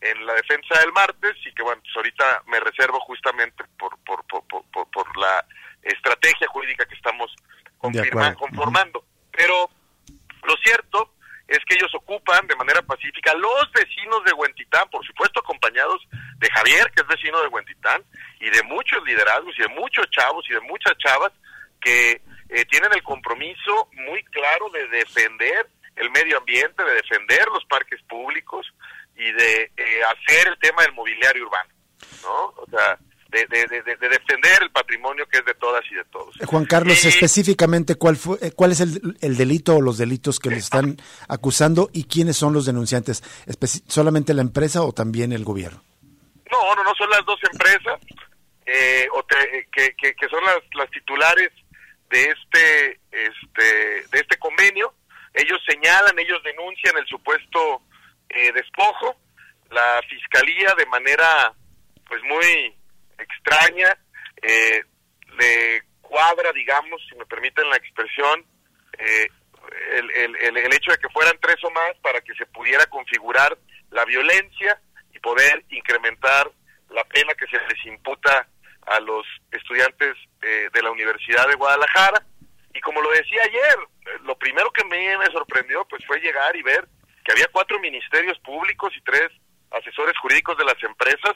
[0.00, 4.24] en la defensa del martes y que bueno pues ahorita me reservo justamente por por,
[4.26, 5.44] por, por, por la
[5.82, 7.34] estrategia jurídica que estamos
[8.38, 9.04] conformando.
[9.30, 9.68] Pero
[10.44, 11.13] lo cierto
[11.46, 16.00] es que ellos ocupan de manera pacífica los vecinos de Huentitán, por supuesto acompañados
[16.38, 18.02] de Javier, que es vecino de Huentitán,
[18.40, 21.32] y de muchos liderazgos y de muchos chavos y de muchas chavas
[21.80, 27.64] que eh, tienen el compromiso muy claro de defender el medio ambiente, de defender los
[27.66, 28.66] parques públicos
[29.16, 31.70] y de eh, hacer el tema del mobiliario urbano,
[32.22, 32.54] ¿no?
[32.56, 32.98] O sea,
[33.42, 36.40] de, defender el patrimonio que es de todas y de todos.
[36.40, 40.50] Eh, Juan Carlos, específicamente, ¿cuál, fue, eh, ¿cuál es el, delito o los delitos que
[40.50, 40.96] le están
[41.28, 43.22] acusando y quiénes son los denunciantes?
[43.88, 45.82] ¿Solamente la empresa o también el gobierno?
[46.50, 48.00] No, no, no, son las dos empresas
[48.66, 49.08] eh,
[49.72, 51.50] que, que, son las, las titulares
[52.10, 54.94] de este, este, de este convenio.
[55.34, 57.82] Ellos señalan, ellos denuncian el supuesto
[58.54, 59.16] despojo.
[59.70, 61.54] La fiscalía de manera
[62.08, 62.74] pues muy
[63.18, 63.96] extraña,
[64.42, 64.82] eh,
[65.38, 68.44] le cuadra, digamos, si me permiten la expresión,
[68.98, 69.28] eh,
[69.92, 73.56] el, el, el, hecho de que fueran tres o más para que se pudiera configurar
[73.90, 74.80] la violencia
[75.12, 76.50] y poder incrementar
[76.90, 78.46] la pena que se les imputa
[78.86, 82.24] a los estudiantes eh, de la Universidad de Guadalajara.
[82.74, 83.76] Y como lo decía ayer,
[84.24, 86.86] lo primero que me, me sorprendió pues fue llegar y ver
[87.24, 89.30] que había cuatro ministerios públicos y tres
[89.70, 91.34] asesores jurídicos de las empresas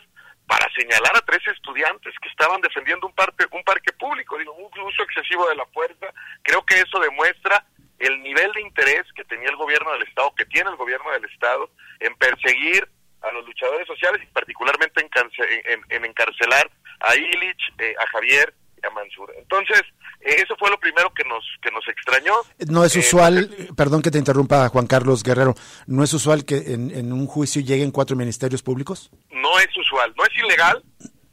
[0.48, 4.80] para señalar a tres estudiantes que estaban defendiendo un parque, un parque público, digo, un
[4.80, 6.06] uso excesivo de la fuerza.
[6.42, 7.64] Creo que eso demuestra
[7.98, 11.26] el nivel de interés que tenía el gobierno del Estado, que tiene el gobierno del
[11.26, 12.88] Estado, en perseguir
[13.20, 18.87] a los luchadores sociales y particularmente en, en, encarcelar a Illich, eh, a Javier y
[18.87, 19.34] a Mansur.
[19.37, 19.82] Entonces,
[20.20, 22.35] eso fue lo primero que nos que nos extrañó.
[22.68, 25.54] No es eh, usual, perdón que te interrumpa Juan Carlos Guerrero,
[25.87, 29.11] ¿no es usual que en, en, un juicio lleguen cuatro ministerios públicos?
[29.31, 30.83] No es usual, no es ilegal,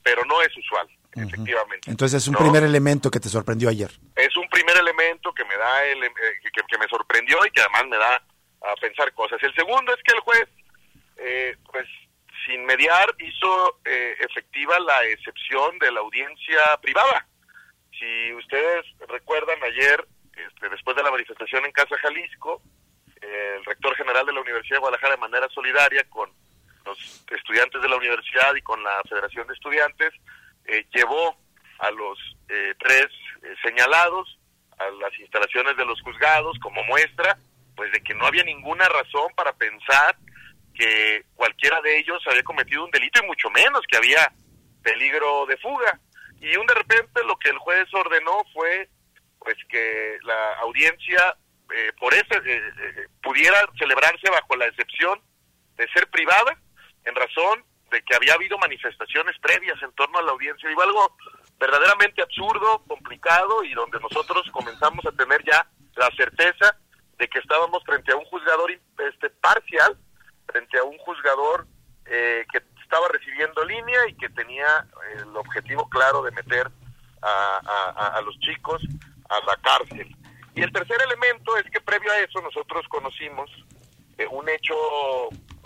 [0.03, 1.89] pero no es usual, efectivamente.
[1.89, 3.91] Entonces es un primer elemento que te sorprendió ayer.
[4.15, 6.11] Es un primer elemento que me da el, eh,
[6.43, 9.41] que, que, me sorprendió y que además me da a pensar cosas.
[9.41, 10.47] El segundo es que el juez,
[11.71, 11.87] pues
[12.45, 17.27] sin mediar, hizo efectiva la excepción de la audiencia privada
[17.99, 22.61] si ustedes recuerdan ayer, este, después de la manifestación en Casa Jalisco,
[23.21, 26.29] el rector general de la Universidad de Guadalajara de manera solidaria con
[26.85, 30.13] los estudiantes de la universidad y con la Federación de Estudiantes,
[30.65, 31.35] eh, llevó
[31.79, 32.17] a los
[32.49, 33.07] eh, tres
[33.43, 34.39] eh, señalados
[34.77, 37.37] a las instalaciones de los juzgados como muestra
[37.75, 40.15] pues de que no había ninguna razón para pensar
[40.73, 44.31] que cualquiera de ellos había cometido un delito y mucho menos que había
[44.83, 45.99] peligro de fuga
[46.41, 48.89] y un de repente lo que el juez ordenó fue
[49.39, 51.37] pues que la audiencia
[51.73, 55.19] eh, por ese eh, eh, pudiera celebrarse bajo la excepción
[55.77, 56.57] de ser privada
[57.03, 60.67] en razón de que había habido manifestaciones previas en torno a la audiencia.
[60.67, 61.15] Digo, algo
[61.59, 66.77] verdaderamente absurdo, complicado y donde nosotros comenzamos a tener ya la certeza
[67.17, 69.97] de que estábamos frente a un juzgador este, parcial,
[70.47, 71.67] frente a un juzgador
[72.05, 74.85] eh, que estaba recibiendo línea y que tenía
[75.17, 76.69] el objetivo claro de meter
[77.21, 78.81] a, los chicos
[79.29, 80.15] a la cárcel.
[80.53, 83.49] Y el tercer elemento es que previo a eso nosotros conocimos
[84.17, 84.75] eh, un hecho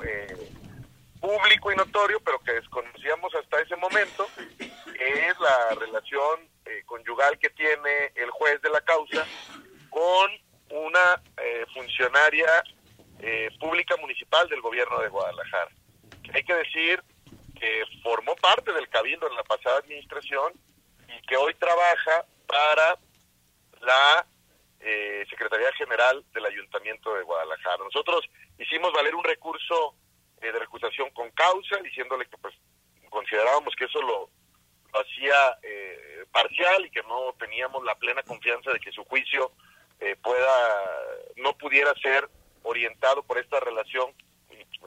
[0.03, 0.51] eh,
[1.19, 4.27] público y notorio, pero que desconocíamos hasta ese momento,
[4.58, 9.25] es la relación eh, conyugal que tiene el juez de la causa
[9.89, 10.32] con
[10.71, 12.47] una eh, funcionaria
[13.19, 15.71] eh, pública municipal del gobierno de Guadalajara.
[16.33, 17.03] Hay que decir
[17.59, 20.53] que formó parte del cabildo en la pasada administración
[21.07, 22.97] y que hoy trabaja para
[23.81, 24.25] la
[25.29, 27.83] Secretaría General del Ayuntamiento de Guadalajara.
[27.83, 28.25] Nosotros
[28.57, 29.95] hicimos valer un recurso
[30.39, 32.55] de recusación con causa, diciéndole que pues
[33.09, 34.29] considerábamos que eso lo,
[34.93, 39.51] hacía eh, parcial y que no teníamos la plena confianza de que su juicio
[39.99, 42.27] eh, pueda no pudiera ser
[42.63, 44.13] orientado por esta relación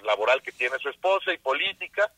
[0.02, 2.12] laboral que tiene su esposa y política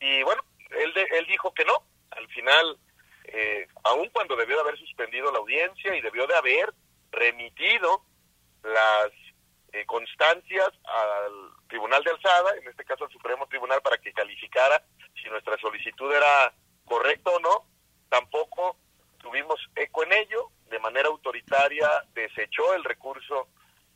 [0.00, 2.78] y bueno él él dijo que no al final
[3.24, 6.72] eh, aun cuando debió de haber suspendido la audiencia y debió de haber
[7.10, 8.02] remitido
[8.62, 9.12] las
[9.72, 14.82] eh, constancias al Tribunal de Alzada, en este caso al Supremo Tribunal, para que calificara
[15.14, 16.54] si nuestra solicitud era
[16.86, 17.66] correcta o no.
[18.08, 18.76] Tampoco
[19.18, 20.50] tuvimos eco en ello.
[20.70, 23.48] De manera autoritaria desechó el recurso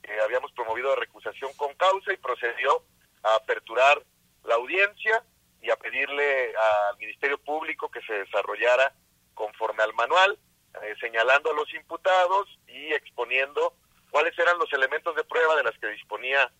[0.03, 2.85] que habíamos promovido de recusación con causa y procedió
[3.23, 4.03] a aperturar
[4.45, 5.25] la audiencia
[5.61, 8.93] y a pedirle al Ministerio Público que se desarrollara
[9.35, 10.39] conforme al manual,
[10.83, 13.75] eh, señalando a los imputados y exponiendo
[14.11, 16.51] cuáles eran los elementos de prueba de las que disponía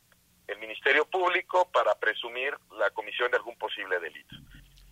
[0.47, 4.35] el Ministerio Público para presumir la comisión de algún posible delito.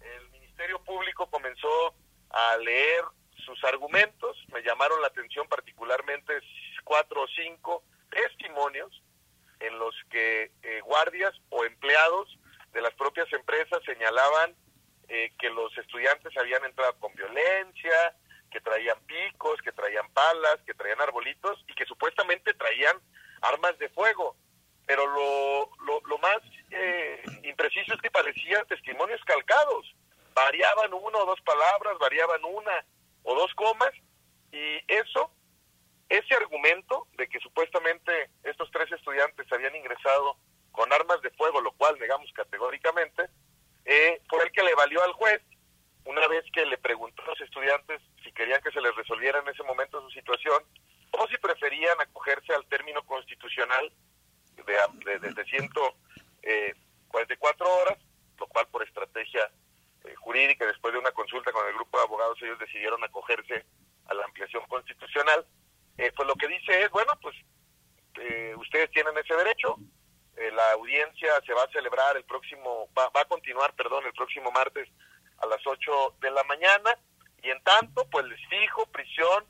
[0.00, 1.94] El Ministerio Público comenzó
[2.30, 3.04] a leer
[3.44, 6.40] sus argumentos, me llamaron la atención particularmente
[6.84, 9.02] cuatro o cinco testimonios
[9.60, 12.38] en los que eh, guardias o empleados
[12.72, 14.54] de las propias empresas señalaban
[15.08, 18.14] eh, que los estudiantes habían entrado con violencia,
[18.50, 22.96] que traían picos, que traían palas, que traían arbolitos y que supuestamente traían
[23.42, 24.36] armas de fuego.
[24.86, 25.70] Pero lo,
[26.06, 26.38] lo, más
[26.70, 29.94] eh, impreciso es que parecían testimonios calcados.
[30.34, 32.84] Variaban una o dos palabras, variaban una
[33.22, 33.92] o dos comas
[34.52, 35.30] y eso,
[36.10, 40.36] ese argumento de que supuestamente estos tres estudiantes habían ingresado
[40.72, 43.28] con armas de fuego, lo cual negamos categóricamente,
[43.84, 45.42] eh, fue el que le valió al juez
[46.04, 49.46] una vez que le preguntó a los estudiantes si querían que se les resolviera en
[49.48, 50.62] ese momento su situación
[51.12, 53.92] o si preferían acogerse al término constitucional
[54.56, 54.76] de,
[55.18, 57.98] de, de 144 horas,
[58.38, 59.50] lo cual por estrategia
[60.04, 63.64] eh, jurídica, después de una consulta con el grupo de abogados, ellos decidieron acogerse
[64.06, 65.46] a la ampliación constitucional.
[66.00, 67.36] Eh, pues lo que dice es, bueno, pues
[68.18, 69.76] eh, ustedes tienen ese derecho,
[70.54, 74.50] la audiencia se va a celebrar el próximo, va, va a continuar, perdón, el próximo
[74.50, 74.88] martes
[75.36, 76.96] a las 8 de la mañana
[77.42, 79.44] y en tanto pues les fijo prisión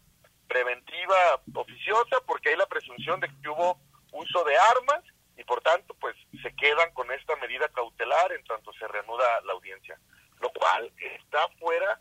[0.48, 3.78] preventiva oficiosa porque hay la presunción de que hubo
[4.10, 5.04] uso de armas
[5.36, 9.52] y por tanto pues se quedan con esta medida cautelar en tanto se reanuda la
[9.52, 9.96] audiencia.
[10.40, 12.00] Lo cual está fuera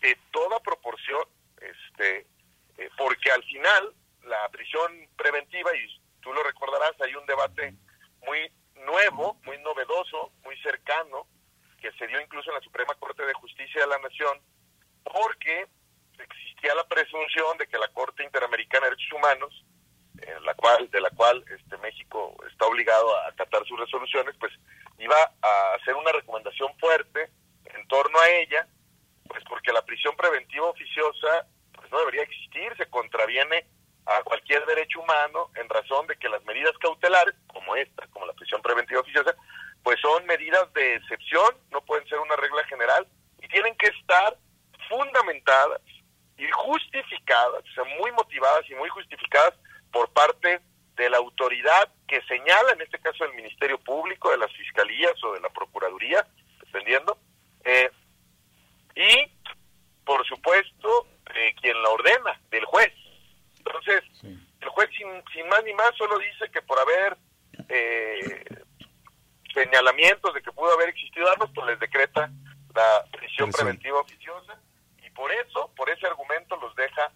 [0.00, 1.24] de toda proporción
[1.60, 2.26] este
[2.80, 7.74] eh, porque al final la prisión preventiva y tú lo recordarás hay un debate
[8.26, 8.50] muy
[8.86, 11.26] nuevo muy novedoso muy cercano
[11.80, 14.38] que se dio incluso en la Suprema Corte de Justicia de la Nación,
[15.02, 15.66] porque
[16.18, 19.64] existía la presunción de que la Corte Interamericana de Derechos Humanos,
[20.20, 24.52] en la cual, de la cual este México está obligado a acatar sus resoluciones, pues
[24.98, 27.30] iba a hacer una recomendación fuerte
[27.64, 28.68] en torno a ella,
[29.26, 31.46] pues porque la prisión preventiva oficiosa
[31.90, 33.66] no debería existir, se contraviene
[34.06, 38.32] a cualquier derecho humano en razón de que las medidas cautelares, como esta, como la
[38.32, 39.34] prisión preventiva oficiosa,
[39.82, 43.06] pues son medidas de excepción, no pueden ser una regla general
[43.40, 44.36] y tienen que estar
[44.88, 45.80] fundamentadas
[46.36, 49.54] y justificadas, o sea, muy motivadas y muy justificadas
[49.92, 50.60] por parte
[50.96, 55.32] de la autoridad que señala, en este caso el Ministerio Público, de las Fiscalías o
[55.32, 56.26] de la Procuraduría,
[56.64, 57.18] dependiendo,
[57.64, 57.90] eh,
[58.96, 59.32] y
[60.04, 62.92] por supuesto eh, quien la ordena, del juez.
[63.58, 67.16] Entonces, el juez sin, sin más ni más solo dice que por haber
[67.68, 68.44] eh,
[69.52, 72.30] señalamientos de que pudo haber existido armas, pues les decreta
[72.74, 73.50] la prisión.
[73.50, 74.58] preventiva oficiosa.
[75.04, 77.12] Y por eso, por ese argumento, los deja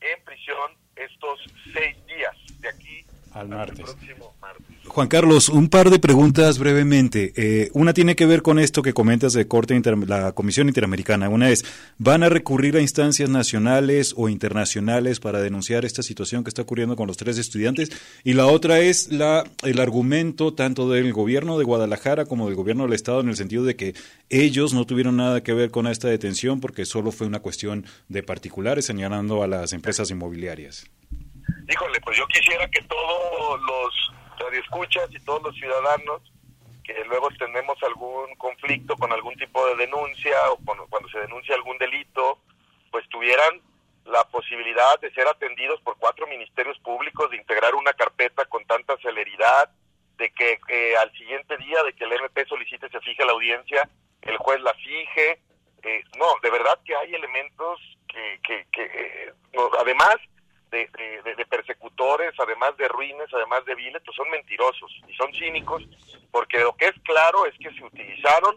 [0.00, 1.40] en prisión estos
[1.72, 3.96] seis días de aquí al martes.
[4.86, 7.32] Juan Carlos, un par de preguntas brevemente.
[7.36, 11.28] Eh, una tiene que ver con esto que comentas de Corte la Comisión Interamericana.
[11.28, 11.64] Una es,
[11.98, 16.96] ¿van a recurrir a instancias nacionales o internacionales para denunciar esta situación que está ocurriendo
[16.96, 17.90] con los tres estudiantes?
[18.24, 22.84] Y la otra es la, el argumento tanto del gobierno de Guadalajara como del gobierno
[22.84, 23.94] del Estado en el sentido de que
[24.30, 28.22] ellos no tuvieron nada que ver con esta detención porque solo fue una cuestión de
[28.22, 30.86] particulares señalando a las empresas inmobiliarias.
[31.68, 34.12] Híjole, pues yo quisiera que todos los
[34.54, 36.22] escuchas y todos los ciudadanos
[36.82, 41.76] que luego tenemos algún conflicto con algún tipo de denuncia o cuando se denuncia algún
[41.76, 42.38] delito,
[42.90, 43.60] pues tuvieran
[44.06, 48.96] la posibilidad de ser atendidos por cuatro ministerios públicos, de integrar una carpeta con tanta
[49.02, 49.70] celeridad,
[50.16, 53.88] de que eh, al siguiente día de que el MP solicite se fije la audiencia,
[54.22, 55.40] el juez la fije.
[55.82, 59.32] Eh, no, de verdad que hay elementos que, que, que eh,
[59.78, 60.16] además
[60.70, 60.88] de,
[61.36, 65.82] de, persecutores, además de ruines, además de viles, pues son mentirosos y son cínicos,
[66.30, 68.56] porque lo que es claro es que se utilizaron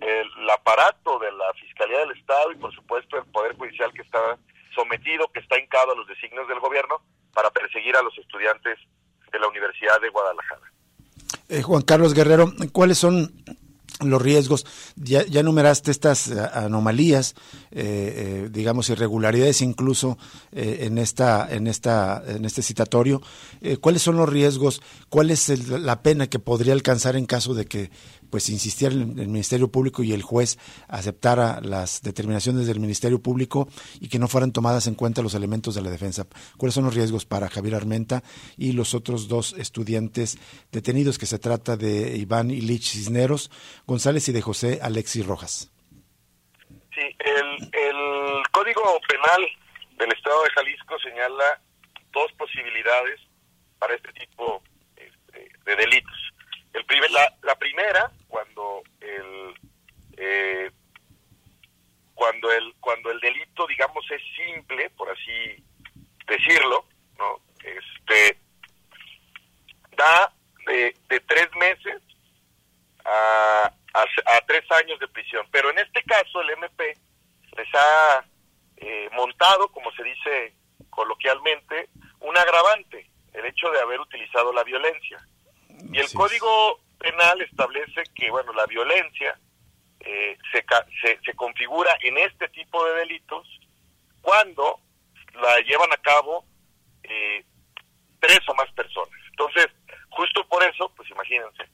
[0.00, 4.38] el aparato de la Fiscalía del Estado y por supuesto el Poder Judicial que está
[4.74, 7.02] sometido, que está hincado a los designios del gobierno
[7.34, 8.78] para perseguir a los estudiantes
[9.32, 10.72] de la Universidad de Guadalajara.
[11.48, 13.37] Eh, Juan Carlos Guerrero, ¿cuáles son
[14.00, 14.64] los riesgos,
[14.96, 17.34] ya, ya numeraste estas eh, anomalías,
[17.70, 20.18] eh, eh, digamos irregularidades incluso
[20.52, 23.22] en esta, en esta, en este citatorio.
[23.80, 24.82] ¿Cuáles son los riesgos?
[25.08, 27.90] ¿Cuál es la pena que podría alcanzar en caso de que
[28.30, 33.68] pues insistiera el, Ministerio Público y el juez aceptara las determinaciones del Ministerio Público
[34.00, 36.26] y que no fueran tomadas en cuenta los elementos de la defensa.
[36.56, 38.22] ¿Cuáles son los riesgos para Javier Armenta
[38.56, 40.38] y los otros dos estudiantes
[40.72, 43.50] detenidos que se trata de Iván Ilich Cisneros
[43.86, 45.70] González y de José Alexis Rojas?
[46.94, 49.46] Sí, el, el Código Penal
[49.98, 51.60] del Estado de Jalisco señala
[52.12, 53.20] dos posibilidades
[53.78, 54.62] para este tipo
[54.96, 56.32] este, de delitos.
[56.72, 56.84] El
[57.42, 59.54] la primera cuando el
[60.16, 60.70] eh,
[62.14, 65.64] cuando el cuando el delito digamos es simple por así
[66.26, 66.84] decirlo
[67.18, 68.38] no este
[69.96, 70.32] da
[70.66, 72.02] de, de tres meses
[73.04, 75.46] a, a, tres años de prisión.
[75.50, 76.94] Pero en este caso el MP
[77.56, 78.24] les ha
[78.76, 80.54] eh, montado como se dice
[80.90, 81.88] coloquialmente
[82.20, 85.18] un agravante el hecho de haber utilizado la violencia.
[85.92, 89.38] Y el código penal establece que, bueno, la violencia
[90.00, 90.64] eh, se,
[91.24, 93.46] se, configura en este tipo de delitos
[94.20, 94.80] cuando
[95.34, 96.44] la llevan a cabo
[97.02, 97.44] eh,
[98.20, 99.18] tres o más personas.
[99.30, 99.66] Entonces,
[100.10, 101.64] justo por eso, pues imagínense.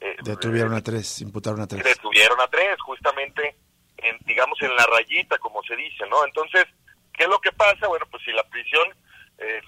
[0.00, 1.84] Eh, detuvieron a tres, imputaron a tres.
[1.84, 3.56] Detuvieron a tres, justamente,
[3.98, 6.24] en, digamos, en la rayita, como se dice, ¿no?
[6.24, 6.66] Entonces,
[7.12, 7.88] ¿qué es lo que pasa?
[7.88, 8.88] Bueno, pues si la prisión,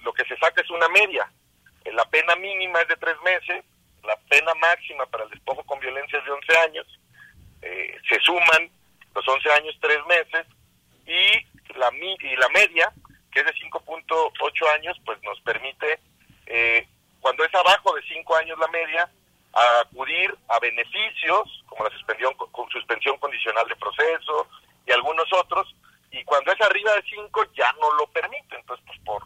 [0.03, 1.31] lo que se saca es una media.
[1.93, 3.65] La pena mínima es de tres meses,
[4.05, 7.01] la pena máxima para el despojo con violencia es de 11 años,
[7.63, 8.71] eh, se suman
[9.15, 10.47] los 11 años 3 meses
[11.07, 12.93] y la, y la media,
[13.33, 15.99] que es de 5.8 años, pues nos permite,
[16.47, 16.87] eh,
[17.21, 19.11] cuando es abajo de 5 años la media,
[19.81, 22.35] acudir a beneficios como la suspensión,
[22.71, 24.49] suspensión condicional de proceso
[24.87, 25.75] y algunos otros,
[26.11, 28.57] y cuando es arriba de 5 ya no lo permite.
[28.57, 29.25] Entonces, pues por,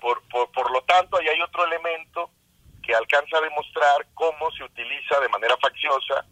[0.00, 2.30] por, por, por lo tanto, ahí hay otro elemento
[2.94, 6.26] alcanza a demostrar cómo se utiliza de manera facciosa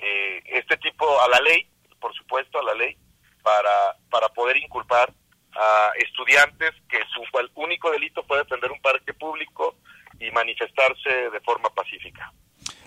[0.00, 1.68] eh, este tipo a la ley,
[2.00, 2.96] por supuesto a la ley,
[3.42, 5.12] para, para poder inculpar
[5.54, 7.22] a estudiantes que su
[7.54, 9.76] único delito puede defender un parque público
[10.20, 12.32] y manifestarse de forma pacífica.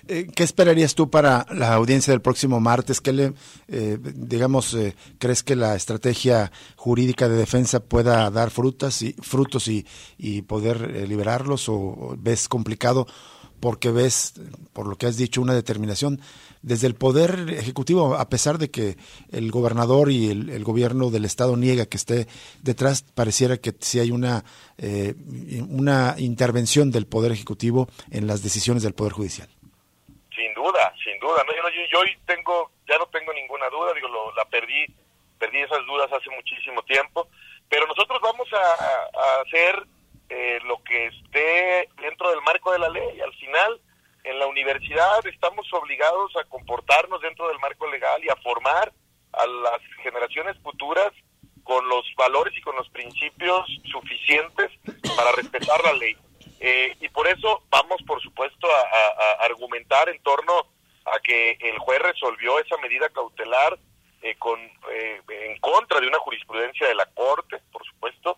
[0.07, 3.01] Eh, ¿Qué esperarías tú para la audiencia del próximo martes?
[3.01, 3.33] ¿Qué le,
[3.67, 9.67] eh, digamos, eh, crees que la estrategia jurídica de defensa pueda dar frutas y frutos
[9.67, 9.85] y,
[10.17, 13.07] y poder liberarlos o, ves complicado
[13.59, 14.33] porque ves,
[14.73, 16.19] por lo que has dicho, una determinación
[16.63, 18.97] desde el poder ejecutivo, a pesar de que
[19.29, 22.27] el gobernador y el, gobierno del estado niega que esté
[22.63, 24.43] detrás, pareciera que sí hay una
[25.69, 29.47] una intervención del poder ejecutivo en las decisiones del poder judicial.
[31.21, 31.43] Duda.
[31.45, 34.85] No, yo, yo, hoy tengo, ya no tengo ninguna duda, digo, lo, la perdí,
[35.37, 37.27] perdí esas dudas hace muchísimo tiempo,
[37.69, 39.83] pero nosotros vamos a, hacer
[40.29, 43.21] eh, lo que esté dentro del marco de la ley.
[43.21, 43.79] Al final,
[44.23, 48.91] en la universidad estamos obligados a comportarnos dentro del marco legal y a formar
[49.33, 51.11] a las generaciones futuras
[51.63, 54.71] con los valores y con los principios suficientes
[55.15, 56.15] para respetar la ley.
[56.59, 60.67] Eh, y por eso vamos, por supuesto, a, argumentar en torno
[61.05, 63.77] a que el juez resolvió esa medida cautelar
[64.21, 64.59] eh, con
[64.91, 68.37] eh, en contra de una jurisprudencia de la Corte, por supuesto.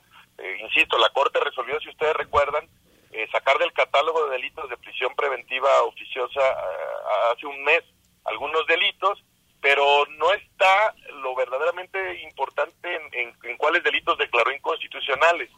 [0.61, 2.67] insisto, la Corte resolvió, si ustedes recuerdan,
[3.13, 7.83] eh, sacar del catálogo de delitos de prisión preventiva oficiosa eh, hace un mes
[8.25, 9.23] algunos delitos,
[9.61, 9.83] pero
[10.17, 15.49] no está lo verdaderamente importante en cuáles delitos declaró inconstitucionales,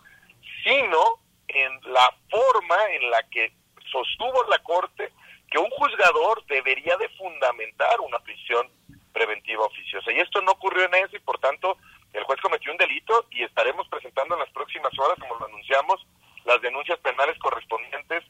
[0.63, 3.53] sino en la forma en la que
[3.89, 5.11] sostuvo la Corte
[5.55, 8.69] que un juzgador debería de fundamentar una prisión
[9.13, 10.11] preventiva oficiosa.
[10.11, 11.77] Y esto no ocurrió en eso y por tanto
[12.11, 16.05] el juez cometió un delito y estaremos presentando en las próximas horas, como lo anunciamos,
[16.43, 18.25] las denuncias penales correspondientes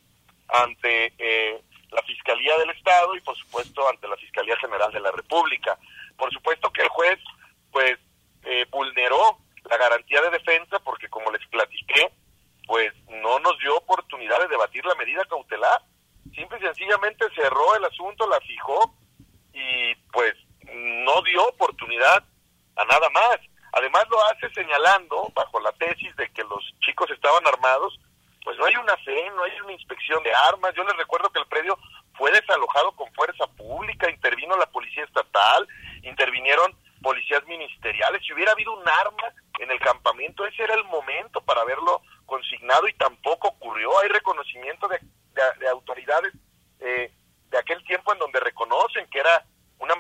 [0.50, 1.60] ante eh,
[1.90, 5.80] la Fiscalía del Estado y por supuesto ante la Fiscalía General de la República.
[6.18, 7.18] Por supuesto que el juez
[7.72, 7.98] pues
[8.44, 12.12] eh, vulneró la garantía de defensa porque como les platiqué,
[12.68, 15.82] pues no nos dio oportunidad de debatir la medida cautelar.
[16.36, 18.94] Simple y sencillamente cerró el asunto, la fijó
[19.54, 20.34] y pues
[20.74, 22.24] no dio oportunidad
[22.76, 23.40] a nada más.
[23.72, 28.00] Además lo hace señalando, bajo la tesis de que los chicos estaban armados,
[28.44, 30.74] pues no hay una fe, no hay una inspección de armas.
[30.76, 31.78] Yo les recuerdo que el predio
[32.14, 35.68] fue desalojado con fuerza pública, intervino la policía estatal,
[36.04, 38.22] intervinieron policías ministeriales.
[38.26, 42.88] Si hubiera habido un arma en el campamento, ese era el momento para haberlo consignado
[42.88, 44.00] y tampoco ocurrió.
[44.00, 45.00] Hay reconocimiento de,
[45.70, 46.34] autoridades
[46.80, 47.12] eh,
[47.50, 49.46] de aquel tiempo en donde reconocen que era
[49.80, 49.96] una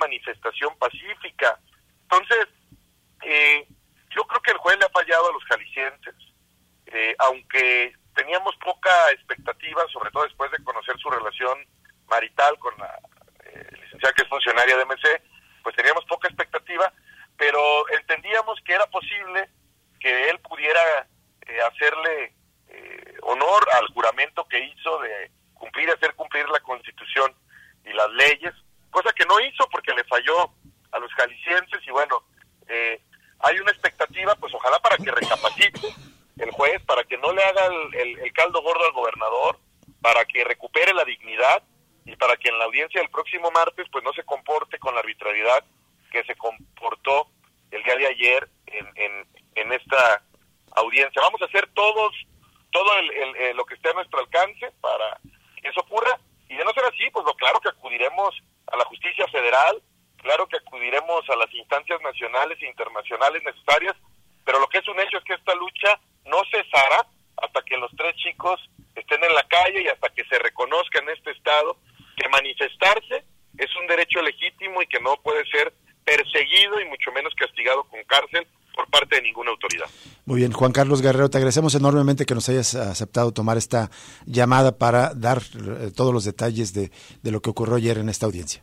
[0.55, 1.59] manifestación pacífica.
[2.03, 2.47] Entonces,
[3.23, 3.67] eh,
[4.15, 6.15] yo creo que el juez le ha fallado a los jaliscienses,
[6.87, 11.57] eh, aunque teníamos poca expectativa, sobre todo después de conocer su relación
[12.07, 12.99] marital con la
[13.43, 15.21] eh, licenciada que es funcionaria de MC,
[15.63, 16.91] pues teníamos poca expectativa,
[17.37, 19.49] pero entendíamos que era posible
[19.99, 21.07] que él pudiera
[21.41, 22.33] eh, hacerle
[22.67, 27.33] eh, honor al juramento que hizo de cumplir y hacer cumplir la constitución
[27.83, 28.53] y las leyes,
[28.95, 30.51] cosa que no hizo porque le falló
[30.91, 32.23] a los jaliscienses y bueno,
[32.69, 33.01] eh,
[33.39, 35.93] hay una expectativa, pues ojalá para que recapacite
[36.39, 39.59] el juez, para que no le haga el, caldo gordo al gobernador,
[40.01, 41.61] para que recupere la dignidad
[42.05, 45.01] y para que en la audiencia del próximo martes pues no se comporte con la
[45.01, 45.63] arbitrariedad
[46.11, 47.27] que se comportó
[47.71, 50.23] el día de ayer en, en, en esta
[50.71, 51.21] audiencia.
[51.21, 52.13] Vamos a hacer todos
[52.71, 55.19] todo el, lo que esté a nuestro alcance para
[55.61, 58.35] que eso ocurra y de no ser así, pues lo claro que acudiremos
[58.67, 59.81] a la justicia federal,
[60.17, 63.95] claro que acudiremos a las instancias nacionales e internacionales necesarias,
[64.43, 67.91] pero lo que es un hecho es que esta lucha no cesará hasta que los
[67.95, 68.59] tres chicos
[68.95, 71.77] estén en la calle y hasta que se reconozca en este estado
[72.17, 73.23] que manifestarse
[73.57, 78.03] es un derecho legítimo y que no puede ser perseguido y mucho menos castigado con
[78.03, 79.89] cárcel por parte de ninguna autoridad.
[80.25, 83.89] Muy bien, Juan Carlos Guerrero, te agradecemos enormemente que nos hayas aceptado tomar esta
[84.25, 86.91] llamada para dar eh, todos los detalles de,
[87.23, 88.61] de lo que ocurrió ayer en esta audiencia.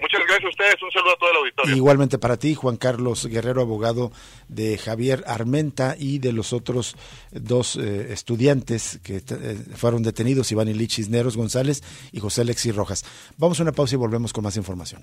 [0.00, 1.76] Muchas gracias a ustedes, un saludo a todo el auditorio.
[1.76, 4.12] Igualmente para ti, Juan Carlos Guerrero, abogado
[4.46, 6.94] de Javier Armenta y de los otros
[7.32, 13.04] dos eh, estudiantes que eh, fueron detenidos, Iván Ilich Cisneros González y José Alexis Rojas.
[13.38, 15.02] Vamos a una pausa y volvemos con más información.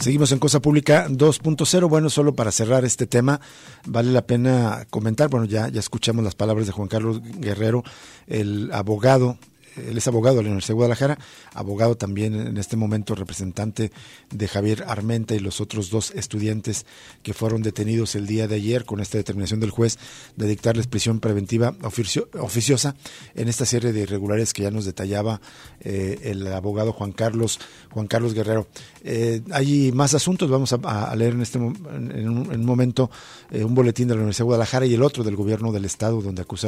[0.00, 1.88] Seguimos en Cosa Pública 2.0.
[1.90, 3.38] Bueno, solo para cerrar este tema,
[3.84, 7.84] vale la pena comentar, bueno, ya, ya escuchamos las palabras de Juan Carlos Guerrero,
[8.26, 9.36] el abogado
[9.76, 11.18] él es abogado de la Universidad de Guadalajara,
[11.54, 13.92] abogado también en este momento representante
[14.30, 16.86] de Javier Armenta y los otros dos estudiantes
[17.22, 19.98] que fueron detenidos el día de ayer con esta determinación del juez
[20.36, 22.94] de dictarles prisión preventiva oficiosa
[23.34, 25.40] en esta serie de irregularidades que ya nos detallaba
[25.80, 27.58] eh, el abogado Juan Carlos
[27.90, 28.66] Juan Carlos Guerrero.
[29.02, 33.10] Eh, hay más asuntos, vamos a, leer en este en un, momento
[33.50, 36.20] eh, un boletín de la Universidad de Guadalajara y el otro del gobierno del estado
[36.20, 36.60] donde acusa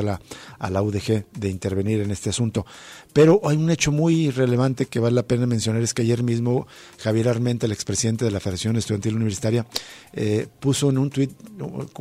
[0.59, 2.65] a la UDG de intervenir en este asunto.
[3.13, 6.67] Pero hay un hecho muy relevante que vale la pena mencionar, es que ayer mismo
[6.99, 9.67] Javier Armenta, el expresidente de la Federación Estudiantil Universitaria,
[10.13, 11.33] eh, puso en un tuit,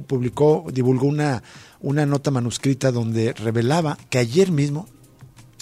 [0.07, 1.43] publicó, divulgó una,
[1.81, 4.87] una nota manuscrita donde revelaba que ayer mismo,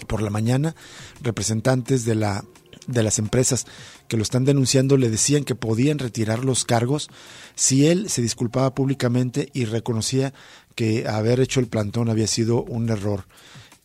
[0.07, 0.75] por la mañana,
[1.21, 2.43] representantes de la
[2.89, 3.65] de las empresas
[4.07, 7.09] que lo están denunciando le decían que podían retirar los cargos
[7.55, 10.33] si él se disculpaba públicamente y reconocía
[10.75, 13.25] que haber hecho el plantón había sido un error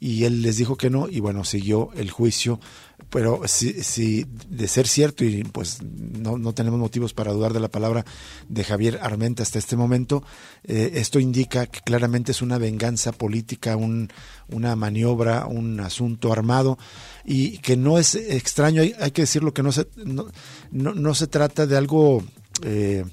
[0.05, 2.61] y él les dijo que no y bueno, siguió el juicio.
[3.09, 7.61] Pero si, si de ser cierto y pues no, no, tenemos motivos para dudar de
[7.61, 8.05] la palabra
[8.47, 10.23] de Javier Armenta hasta este momento,
[10.65, 14.11] eh, esto indica que claramente es una venganza política, un,
[14.51, 16.77] una maniobra, un asunto armado
[17.25, 20.27] y que no es extraño, hay, hay que decirlo que no se, no,
[20.71, 22.23] no, se trata de algo,
[22.63, 23.07] eh,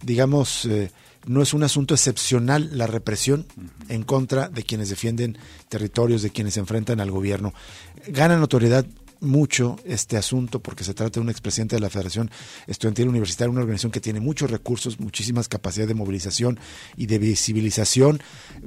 [0.00, 0.92] digamos, eh,
[1.26, 3.46] no es un asunto excepcional la represión
[3.88, 7.52] en contra de quienes defienden territorios, de quienes se enfrentan al gobierno.
[8.06, 8.86] Gana notoriedad
[9.20, 12.30] mucho este asunto porque se trata de un expresidente de la Federación
[12.66, 16.58] Estudiantil Universitaria, una organización que tiene muchos recursos, muchísimas capacidades de movilización
[16.96, 18.20] y de visibilización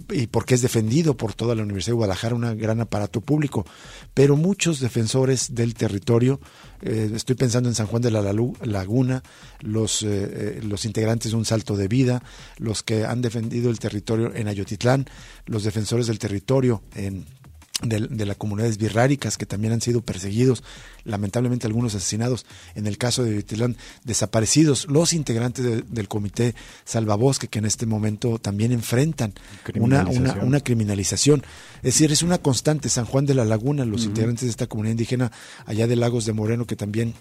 [0.09, 3.65] y porque es defendido por toda la Universidad de Guadalajara, un gran aparato público.
[4.13, 6.39] Pero muchos defensores del territorio,
[6.81, 9.23] eh, estoy pensando en San Juan de la Laguna,
[9.61, 12.23] los, eh, eh, los integrantes de Un Salto de Vida,
[12.57, 15.05] los que han defendido el territorio en Ayotitlán,
[15.45, 17.25] los defensores del territorio en
[17.81, 20.63] de, de las comunidades birráricas que también han sido perseguidos,
[21.05, 26.55] lamentablemente algunos asesinados, en el caso de Vitilán, desaparecidos, los integrantes del comité
[26.85, 29.33] Salvabosque que en este momento también enfrentan
[29.75, 31.43] una, una, una, criminalización.
[31.77, 34.91] Es decir, es una constante, San Juan de la Laguna, los integrantes de esta comunidad
[34.91, 35.31] indígena
[35.65, 37.13] allá de Lagos de Moreno que también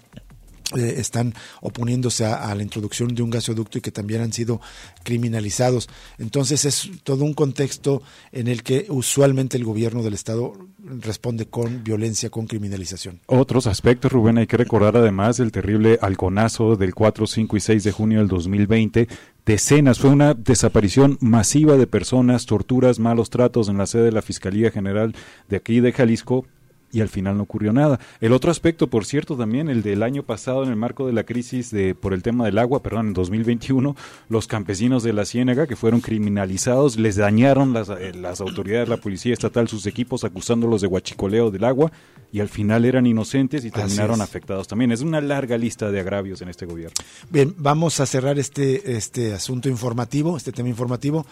[0.77, 4.61] eh, están oponiéndose a, la introducción de un gasoducto y que también han sido
[5.03, 5.89] criminalizados.
[6.17, 10.53] Entonces es todo un contexto en el que usualmente el gobierno del Estado
[11.01, 13.19] responde con violencia, con criminalización.
[13.25, 17.83] Otros aspectos, Rubén, hay que recordar además el terrible halconazo del 4, 5 y 6
[17.83, 19.07] de junio del 2020
[19.49, 24.21] decenas, fue una desaparición masiva de personas, torturas, malos tratos en la sede de la
[24.21, 25.15] Fiscalía General
[25.47, 26.45] de aquí de Jalisco,
[26.91, 27.99] y al final no ocurrió nada.
[28.21, 31.23] El otro aspecto, por cierto, también el del año pasado en el marco de la
[31.23, 33.95] crisis de por el tema del agua, perdón, en 2021,
[34.29, 38.97] los campesinos de la Ciénaga que fueron criminalizados, les dañaron las, eh, las autoridades, la
[38.97, 41.91] policía estatal, sus equipos acusándolos de guachicoleo del agua
[42.31, 44.91] y al final eran inocentes y terminaron afectados también.
[44.91, 46.95] Es una larga lista de agravios en este gobierno.
[47.29, 51.25] Bien, vamos a cerrar este este asunto informativo, este tema informativo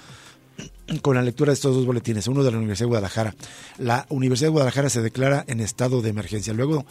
[1.01, 3.36] con la lectura de estos dos boletines, uno de la Universidad de Guadalajara.
[3.78, 6.53] La Universidad de Guadalajara se declara en estado de emergencia.
[6.53, 6.86] Luego,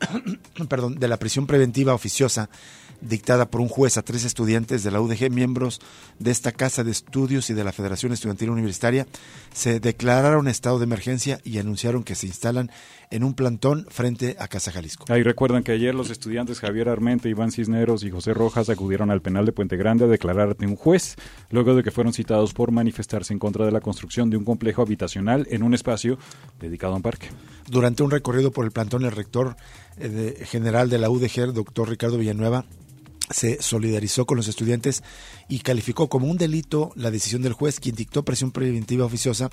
[0.68, 2.50] perdón, de la prisión preventiva oficiosa
[3.00, 5.80] dictada por un juez a tres estudiantes de la UDG, miembros
[6.18, 9.06] de esta Casa de Estudios y de la Federación Estudiantil Universitaria,
[9.52, 12.70] se declararon estado de emergencia y anunciaron que se instalan
[13.10, 15.06] en un plantón frente a Casa Jalisco.
[15.08, 19.22] Ahí recuerdan que ayer los estudiantes Javier Armente, Iván Cisneros y José Rojas acudieron al
[19.22, 21.16] penal de Puente Grande a declarar ante un juez,
[21.50, 24.82] luego de que fueron citados por manifestarse en contra de la construcción de un complejo
[24.82, 26.18] habitacional en un espacio
[26.60, 27.28] dedicado a un parque.
[27.68, 29.56] Durante un recorrido por el plantón, el rector
[29.98, 32.64] eh, general de la UDG, el doctor Ricardo Villanueva,
[33.30, 35.02] se solidarizó con los estudiantes
[35.48, 39.50] y calificó como un delito la decisión del juez, quien dictó presión preventiva oficiosa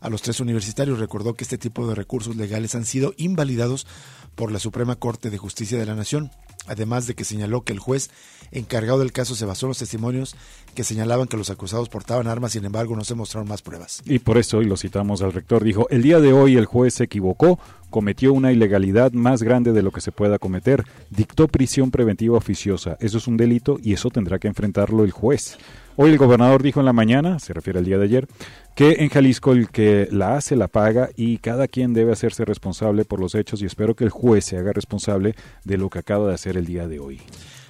[0.00, 0.98] a los tres universitarios.
[0.98, 3.86] Recordó que este tipo de recursos legales han sido invalidados
[4.34, 6.30] por la Suprema Corte de Justicia de la Nación
[6.68, 8.10] además de que señaló que el juez
[8.50, 10.36] encargado del caso se basó en los testimonios
[10.74, 14.02] que señalaban que los acusados portaban armas, sin embargo no se mostraron más pruebas.
[14.04, 16.94] Y por eso hoy lo citamos al rector, dijo, el día de hoy el juez
[16.94, 17.58] se equivocó,
[17.90, 22.96] cometió una ilegalidad más grande de lo que se pueda cometer, dictó prisión preventiva oficiosa,
[23.00, 25.58] eso es un delito y eso tendrá que enfrentarlo el juez.
[26.00, 28.28] Hoy el gobernador dijo en la mañana, se refiere al día de ayer,
[28.76, 33.04] que en Jalisco el que la hace la paga y cada quien debe hacerse responsable
[33.04, 35.34] por los hechos y espero que el juez se haga responsable
[35.64, 37.20] de lo que acaba de hacer el día de hoy.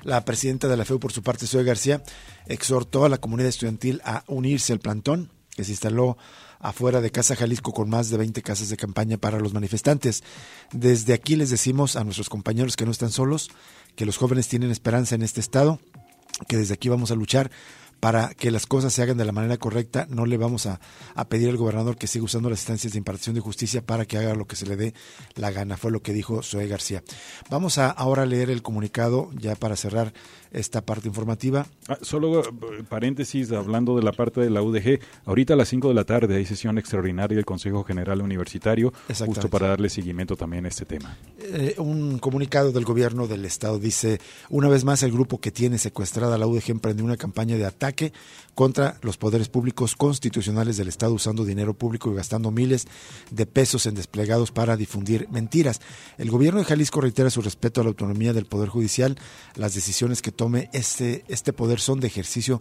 [0.02, 2.02] La presidenta de la FEU, por su parte, Zoe García,
[2.44, 6.18] exhortó a la comunidad estudiantil a unirse al plantón que se instaló
[6.60, 10.22] afuera de Casa Jalisco con más de 20 casas de campaña para los manifestantes.
[10.70, 13.48] Desde aquí les decimos a nuestros compañeros que no están solos,
[13.96, 15.80] que los jóvenes tienen esperanza en este estado,
[16.46, 17.50] que desde aquí vamos a luchar
[18.00, 20.80] para que las cosas se hagan de la manera correcta, no le vamos a,
[21.28, 24.34] pedir al gobernador que siga usando las instancias de impartición de justicia para que haga
[24.34, 24.94] lo que se le dé
[25.34, 27.02] la gana, fue lo que dijo Zoe García.
[27.50, 30.12] Vamos a ahora leer el comunicado ya para cerrar
[30.52, 31.66] esta parte informativa.
[31.88, 32.52] Ah, solo eh,
[32.88, 36.36] paréntesis, hablando de la parte de la UDG, ahorita a las 5 de la tarde
[36.36, 38.92] hay sesión extraordinaria del Consejo General Universitario,
[39.26, 41.16] justo para darle seguimiento también a este tema.
[41.38, 45.78] Eh, un comunicado del gobierno del Estado dice, una vez más el grupo que tiene
[45.78, 48.12] secuestrada la UDG emprendió una campaña de ataque
[48.58, 52.88] contra los poderes públicos constitucionales del Estado usando dinero público y gastando miles
[53.30, 55.80] de pesos en desplegados para difundir mentiras.
[56.16, 59.16] El gobierno de Jalisco reitera su respeto a la autonomía del Poder Judicial.
[59.54, 62.60] Las decisiones que tome este, este poder son de ejercicio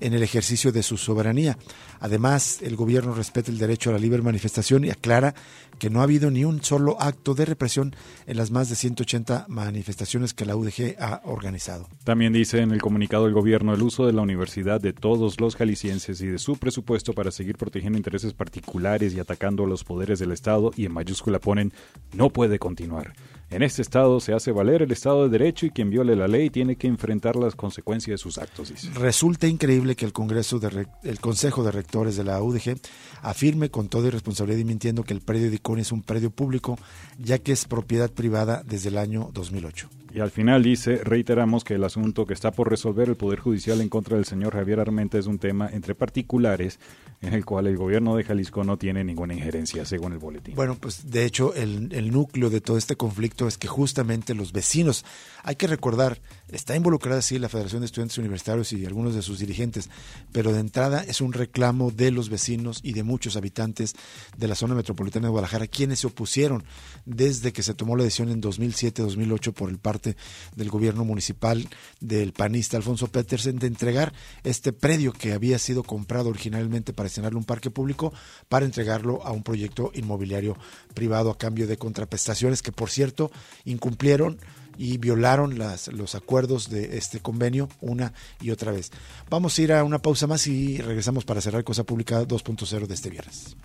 [0.00, 1.58] en el ejercicio de su soberanía.
[2.00, 5.34] Además, el gobierno respeta el derecho a la libre manifestación y aclara
[5.78, 7.94] que no ha habido ni un solo acto de represión
[8.26, 11.88] en las más de 180 manifestaciones que la UDG ha organizado.
[12.04, 15.56] También dice en el comunicado del gobierno el uso de la Universidad de todos los
[15.56, 20.18] jaliscienses y de su presupuesto para seguir protegiendo intereses particulares y atacando a los poderes
[20.18, 21.72] del Estado y en mayúscula ponen
[22.12, 23.14] no puede continuar.
[23.54, 26.50] En este estado se hace valer el Estado de Derecho y quien viole la ley
[26.50, 28.72] tiene que enfrentar las consecuencias de sus actos.
[28.94, 32.76] Resulta increíble que el Congreso de el Consejo de Rectores de la UDG
[33.22, 36.76] afirme con toda irresponsabilidad y mintiendo que el predio de Iconi es un predio público,
[37.16, 39.88] ya que es propiedad privada desde el año 2008.
[40.14, 43.80] Y al final dice, reiteramos que el asunto que está por resolver el Poder Judicial
[43.80, 46.78] en contra del señor Javier Armenta es un tema entre particulares
[47.20, 50.54] en el cual el gobierno de Jalisco no tiene ninguna injerencia, según el boletín.
[50.54, 54.52] Bueno, pues de hecho el, el núcleo de todo este conflicto es que justamente los
[54.52, 55.04] vecinos,
[55.42, 56.20] hay que recordar,
[56.54, 59.90] está involucrada sí la Federación de Estudiantes Universitarios y algunos de sus dirigentes,
[60.32, 63.94] pero de entrada es un reclamo de los vecinos y de muchos habitantes
[64.36, 66.64] de la zona metropolitana de Guadalajara, quienes se opusieron
[67.04, 70.16] desde que se tomó la decisión en 2007-2008 por el parte
[70.54, 71.68] del gobierno municipal
[72.00, 74.12] del panista Alfonso Petersen de entregar
[74.44, 78.12] este predio que había sido comprado originalmente para destinarle un parque público
[78.48, 80.56] para entregarlo a un proyecto inmobiliario
[80.94, 83.30] privado a cambio de contraprestaciones que por cierto
[83.64, 84.38] incumplieron
[84.76, 88.90] y violaron las, los acuerdos de este convenio una y otra vez.
[89.30, 92.94] Vamos a ir a una pausa más y regresamos para cerrar Cosa Pública 2.0 de
[92.94, 93.56] este viernes.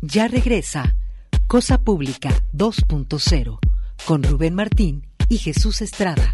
[0.00, 0.94] Ya regresa
[1.46, 3.58] Cosa Pública 2.0
[4.06, 6.33] con Rubén Martín y Jesús Estrada.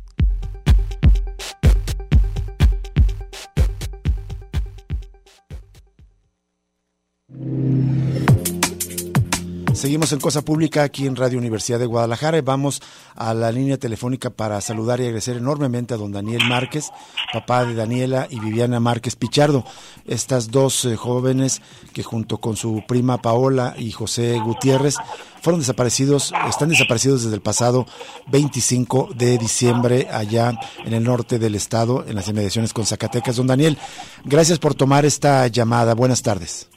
[9.81, 12.83] Seguimos en Cosa Pública aquí en Radio Universidad de Guadalajara y vamos
[13.15, 16.91] a la línea telefónica para saludar y agradecer enormemente a don Daniel Márquez,
[17.33, 19.65] papá de Daniela y Viviana Márquez Pichardo,
[20.05, 21.63] estas dos eh, jóvenes
[21.93, 24.97] que junto con su prima Paola y José Gutiérrez
[25.41, 27.87] fueron desaparecidos, están desaparecidos desde el pasado
[28.27, 30.53] 25 de diciembre allá
[30.85, 33.37] en el norte del estado, en las inmediaciones con Zacatecas.
[33.37, 33.79] Don Daniel,
[34.25, 35.95] gracias por tomar esta llamada.
[35.95, 36.69] Buenas tardes.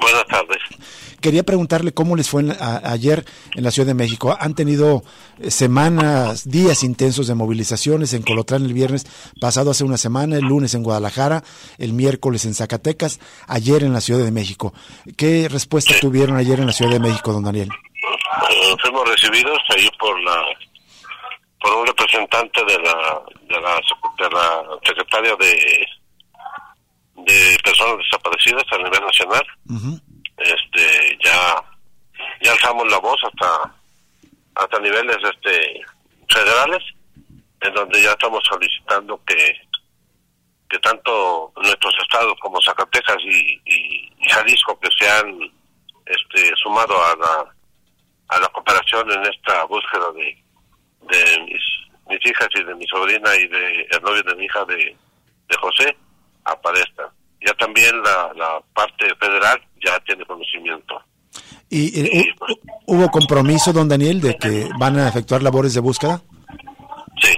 [0.00, 0.63] Buenas tardes.
[1.24, 2.44] Quería preguntarle cómo les fue
[2.84, 4.36] ayer en la Ciudad de México.
[4.38, 5.02] Han tenido
[5.40, 9.06] eh, semanas, días intensos de movilizaciones en Colotlán el viernes
[9.40, 11.42] pasado hace una semana, el lunes en Guadalajara,
[11.78, 14.74] el miércoles en Zacatecas, ayer en la Ciudad de México.
[15.16, 17.70] ¿Qué respuesta tuvieron ayer en la Ciudad de México, don Daniel?
[17.72, 20.44] Eh, fuimos recibidos ahí por la
[21.58, 23.80] por un representante de la de la,
[24.18, 25.86] de la secretaria de
[27.16, 29.42] de personas desaparecidas a nivel nacional
[30.38, 31.62] este ya
[32.42, 33.74] ya alzamos la voz hasta
[34.54, 35.80] hasta niveles este
[36.28, 36.82] federales
[37.60, 39.54] en donde ya estamos solicitando que
[40.68, 45.38] que tanto nuestros estados como Zacatecas y, y, Jalisco que se han
[46.06, 47.54] este sumado a la
[48.28, 50.42] a la cooperación en esta búsqueda de
[51.02, 51.62] de mis,
[52.08, 54.96] mis hijas y de mi sobrina y de el novio de mi hija de,
[55.48, 55.96] de José
[56.44, 57.10] aparezcan
[57.44, 61.00] ya también la, la parte federal ya tiene conocimiento.
[61.70, 62.54] ¿Y, pues,
[62.86, 66.20] hubo compromiso, don Daniel, de que van a efectuar labores de búsqueda?
[67.20, 67.32] Sí,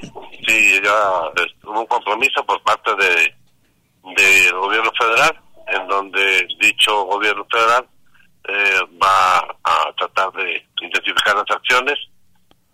[0.47, 3.35] sí, ya hubo un compromiso por parte de
[4.15, 5.37] del gobierno federal,
[5.67, 7.85] en donde dicho gobierno federal
[8.49, 11.99] eh, va a tratar de identificar las acciones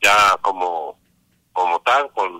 [0.02, 0.98] ya como
[1.52, 2.30] como tal, con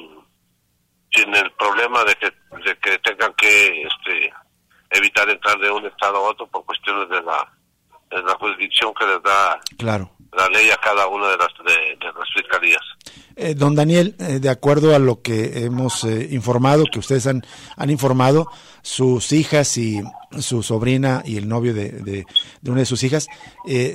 [1.13, 2.27] sin el problema de que
[2.65, 4.33] de que tengan que este
[4.93, 7.53] evitar entrar de un estado a otro por cuestiones de la,
[8.11, 10.11] de la jurisdicción que les da claro.
[10.33, 12.83] la ley a cada una de las, de, las fiscalías.
[13.37, 17.43] Eh, don Daniel, eh, de acuerdo a lo que hemos eh, informado, que ustedes han,
[17.77, 18.51] han informado,
[18.83, 20.03] sus hijas y
[20.39, 22.27] su sobrina y el novio de, de,
[22.67, 23.29] una de sus hijas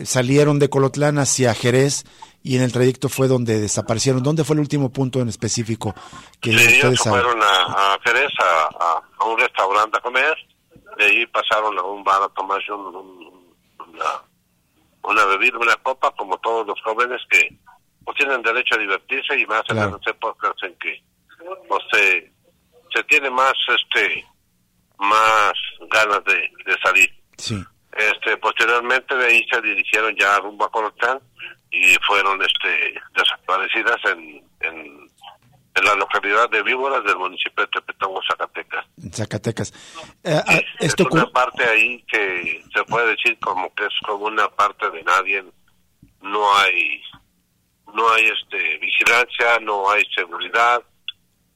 [0.05, 2.05] salieron de Colotlán hacia Jerez
[2.43, 4.23] y en el trayecto fue donde desaparecieron.
[4.23, 5.93] ¿Dónde fue el último punto en específico
[6.39, 10.37] que sí, ustedes fueron a, Jerez a, a, un restaurante a comer
[10.97, 14.21] de ahí pasaron a un bar a tomarse una,
[15.03, 17.55] una bebida, una copa, como todos los jóvenes que
[18.03, 21.03] pues, tienen derecho a divertirse y más en las épocas en que
[21.67, 22.31] pues, se,
[22.93, 24.25] se tiene más este
[24.99, 25.53] más
[25.91, 26.49] ganas de,
[26.83, 27.09] salir.
[27.37, 27.63] Sí.
[27.91, 31.19] Este, posteriormente de ahí se dirigieron ya rumbo a Corotán
[31.69, 35.07] y fueron este desaparecidas en, en
[35.77, 38.56] en la localidad de Víboras del municipio de Tepetongo, Zacatecas.
[39.11, 39.73] Zacatecas.
[40.23, 44.25] Eh, ah, esto es una parte ahí que se puede decir como que es como
[44.25, 45.43] una parte de nadie
[46.21, 47.01] no hay
[47.93, 50.83] no hay este vigilancia, no hay seguridad.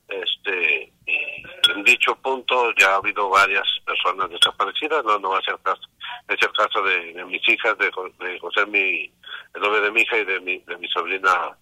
[0.07, 5.57] Este en dicho punto ya ha habido varias personas desaparecidas, no no va a ser
[5.63, 5.81] caso.
[6.27, 9.11] Es el caso de, mis hijas, de, José, mi,
[9.55, 11.57] el novio de mi hija y de mi, de mi sobrina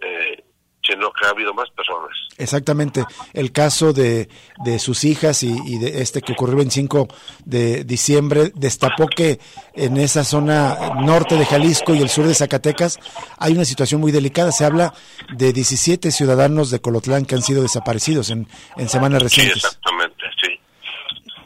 [0.00, 0.44] eh,
[0.86, 2.10] sino que ha habido más personas.
[2.36, 3.04] Exactamente.
[3.32, 4.28] El caso de,
[4.64, 7.08] de sus hijas y, de este que ocurrió el 25
[7.44, 9.40] de diciembre destapó que
[9.74, 12.98] en esa zona norte de Jalisco y el sur de Zacatecas
[13.38, 14.52] hay una situación muy delicada.
[14.52, 14.92] Se habla
[15.34, 19.62] de 17 ciudadanos de Colotlán que han sido desaparecidos en, en semanas recientes.
[19.62, 20.60] Sí, exactamente, sí.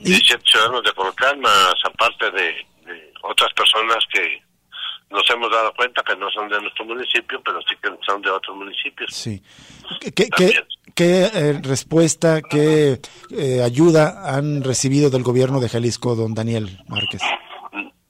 [0.01, 2.66] 17 ciudadanos de Colotlán, más aparte de
[3.22, 4.43] otras personas que
[5.11, 8.31] nos hemos dado cuenta que no son de nuestro municipio, pero sí que son de
[8.31, 9.15] otros municipios.
[9.15, 9.43] Sí.
[10.15, 10.29] ¿Qué,
[10.95, 13.01] qué, eh, respuesta, qué
[13.31, 17.23] eh, ayuda han recibido del gobierno de Jalisco, don Daniel Márquez?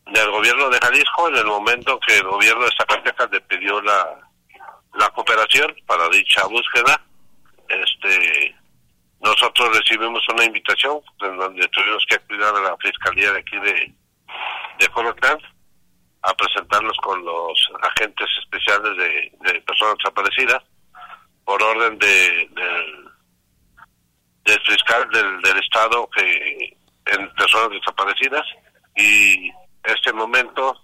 [0.07, 4.19] Del gobierno de Jalisco, en el momento que el gobierno de Zacatecas le pidió la,
[4.99, 7.01] la cooperación para dicha búsqueda,
[7.69, 8.57] este
[9.21, 13.93] nosotros recibimos una invitación en donde tuvimos que cuidar a la fiscalía de aquí de,
[14.79, 15.39] de Colotlán
[16.29, 20.63] a presentarnos con los agentes especiales de, personas desaparecidas
[21.45, 22.51] por orden de,
[24.45, 26.77] del, fiscal del, estado que
[27.07, 28.45] en personas desaparecidas
[28.97, 29.51] y
[29.85, 30.77] este momento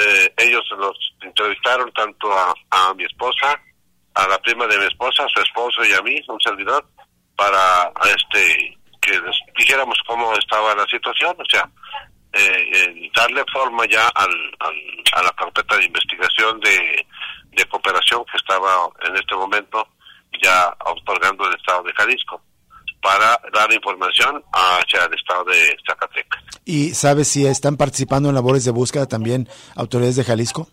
[0.00, 3.60] eh, ellos nos entrevistaron tanto a, a mi esposa
[4.14, 6.86] a la prima de mi esposa a su esposo y a mí un servidor
[7.34, 9.20] para este que
[9.58, 11.68] dijéramos cómo estaba la situación o sea
[12.38, 14.30] eh, darle forma ya al,
[15.12, 17.06] a la carpeta de investigación de,
[17.70, 19.88] cooperación que estaba en este momento
[20.42, 22.42] ya otorgando el Estado de Jalisco
[23.00, 26.44] para dar información hacia el Estado de Zacatecas.
[26.66, 30.68] ¿Y sabes si están participando en labores de búsqueda también autoridades de Jalisco?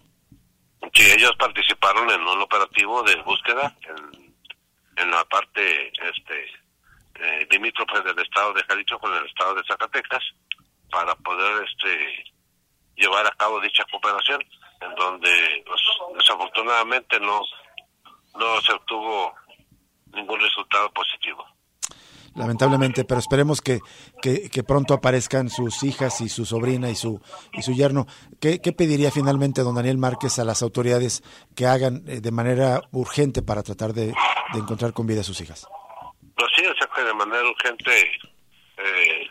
[0.93, 4.36] Sí, ellos participaron en un operativo de búsqueda en,
[4.97, 6.45] en la parte este
[7.16, 10.24] eh, limítrofe del Estado de Jalisco con el Estado de Zacatecas
[10.94, 12.24] para poder este
[12.96, 14.39] llevar a cabo dicha cooperación
[14.82, 15.82] en donde pues,
[16.16, 17.41] desafortunadamente no
[18.36, 19.34] no se obtuvo
[20.14, 21.44] ningún resultado positivo
[22.36, 23.80] lamentablemente, pero esperemos que,
[24.22, 27.22] que, pronto aparezcan sus hijas y su sobrina y su
[27.54, 28.08] y su yerno.
[28.41, 31.22] ¿Qué, ¿Qué, pediría finalmente don Daniel Márquez a las autoridades
[31.56, 35.41] que hagan eh, de manera urgente para tratar de, de encontrar con vida a sus
[35.41, 35.68] hijas?
[36.36, 38.02] Pues sí, o sea que de manera urgente
[38.78, 39.28] eh,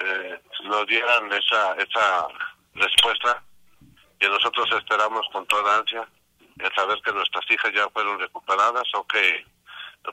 [0.00, 2.28] eh, nos dieran esa, esa
[2.74, 3.42] respuesta
[4.18, 6.06] que nosotros esperamos con toda ansia,
[6.58, 9.44] el saber que nuestras hijas ya fueron recuperadas o que,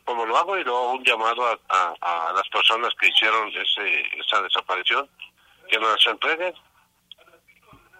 [0.03, 4.41] como lo hago, y luego un llamado a, a, las personas que hicieron ese, esa
[4.41, 5.09] desaparición,
[5.69, 6.53] que nos entreguen,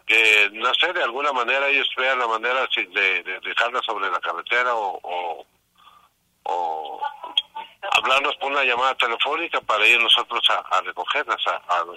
[0.06, 4.20] que no sé, de alguna manera ellos vean la manera de, de dejarla sobre la
[4.20, 5.46] carretera o, o,
[6.44, 7.02] o
[7.92, 11.42] hablarnos por una llamada telefónica para ir nosotros a, recogerlas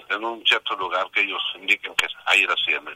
[0.09, 2.91] en un cierto lugar que ellos indiquen que ahí la haciendo.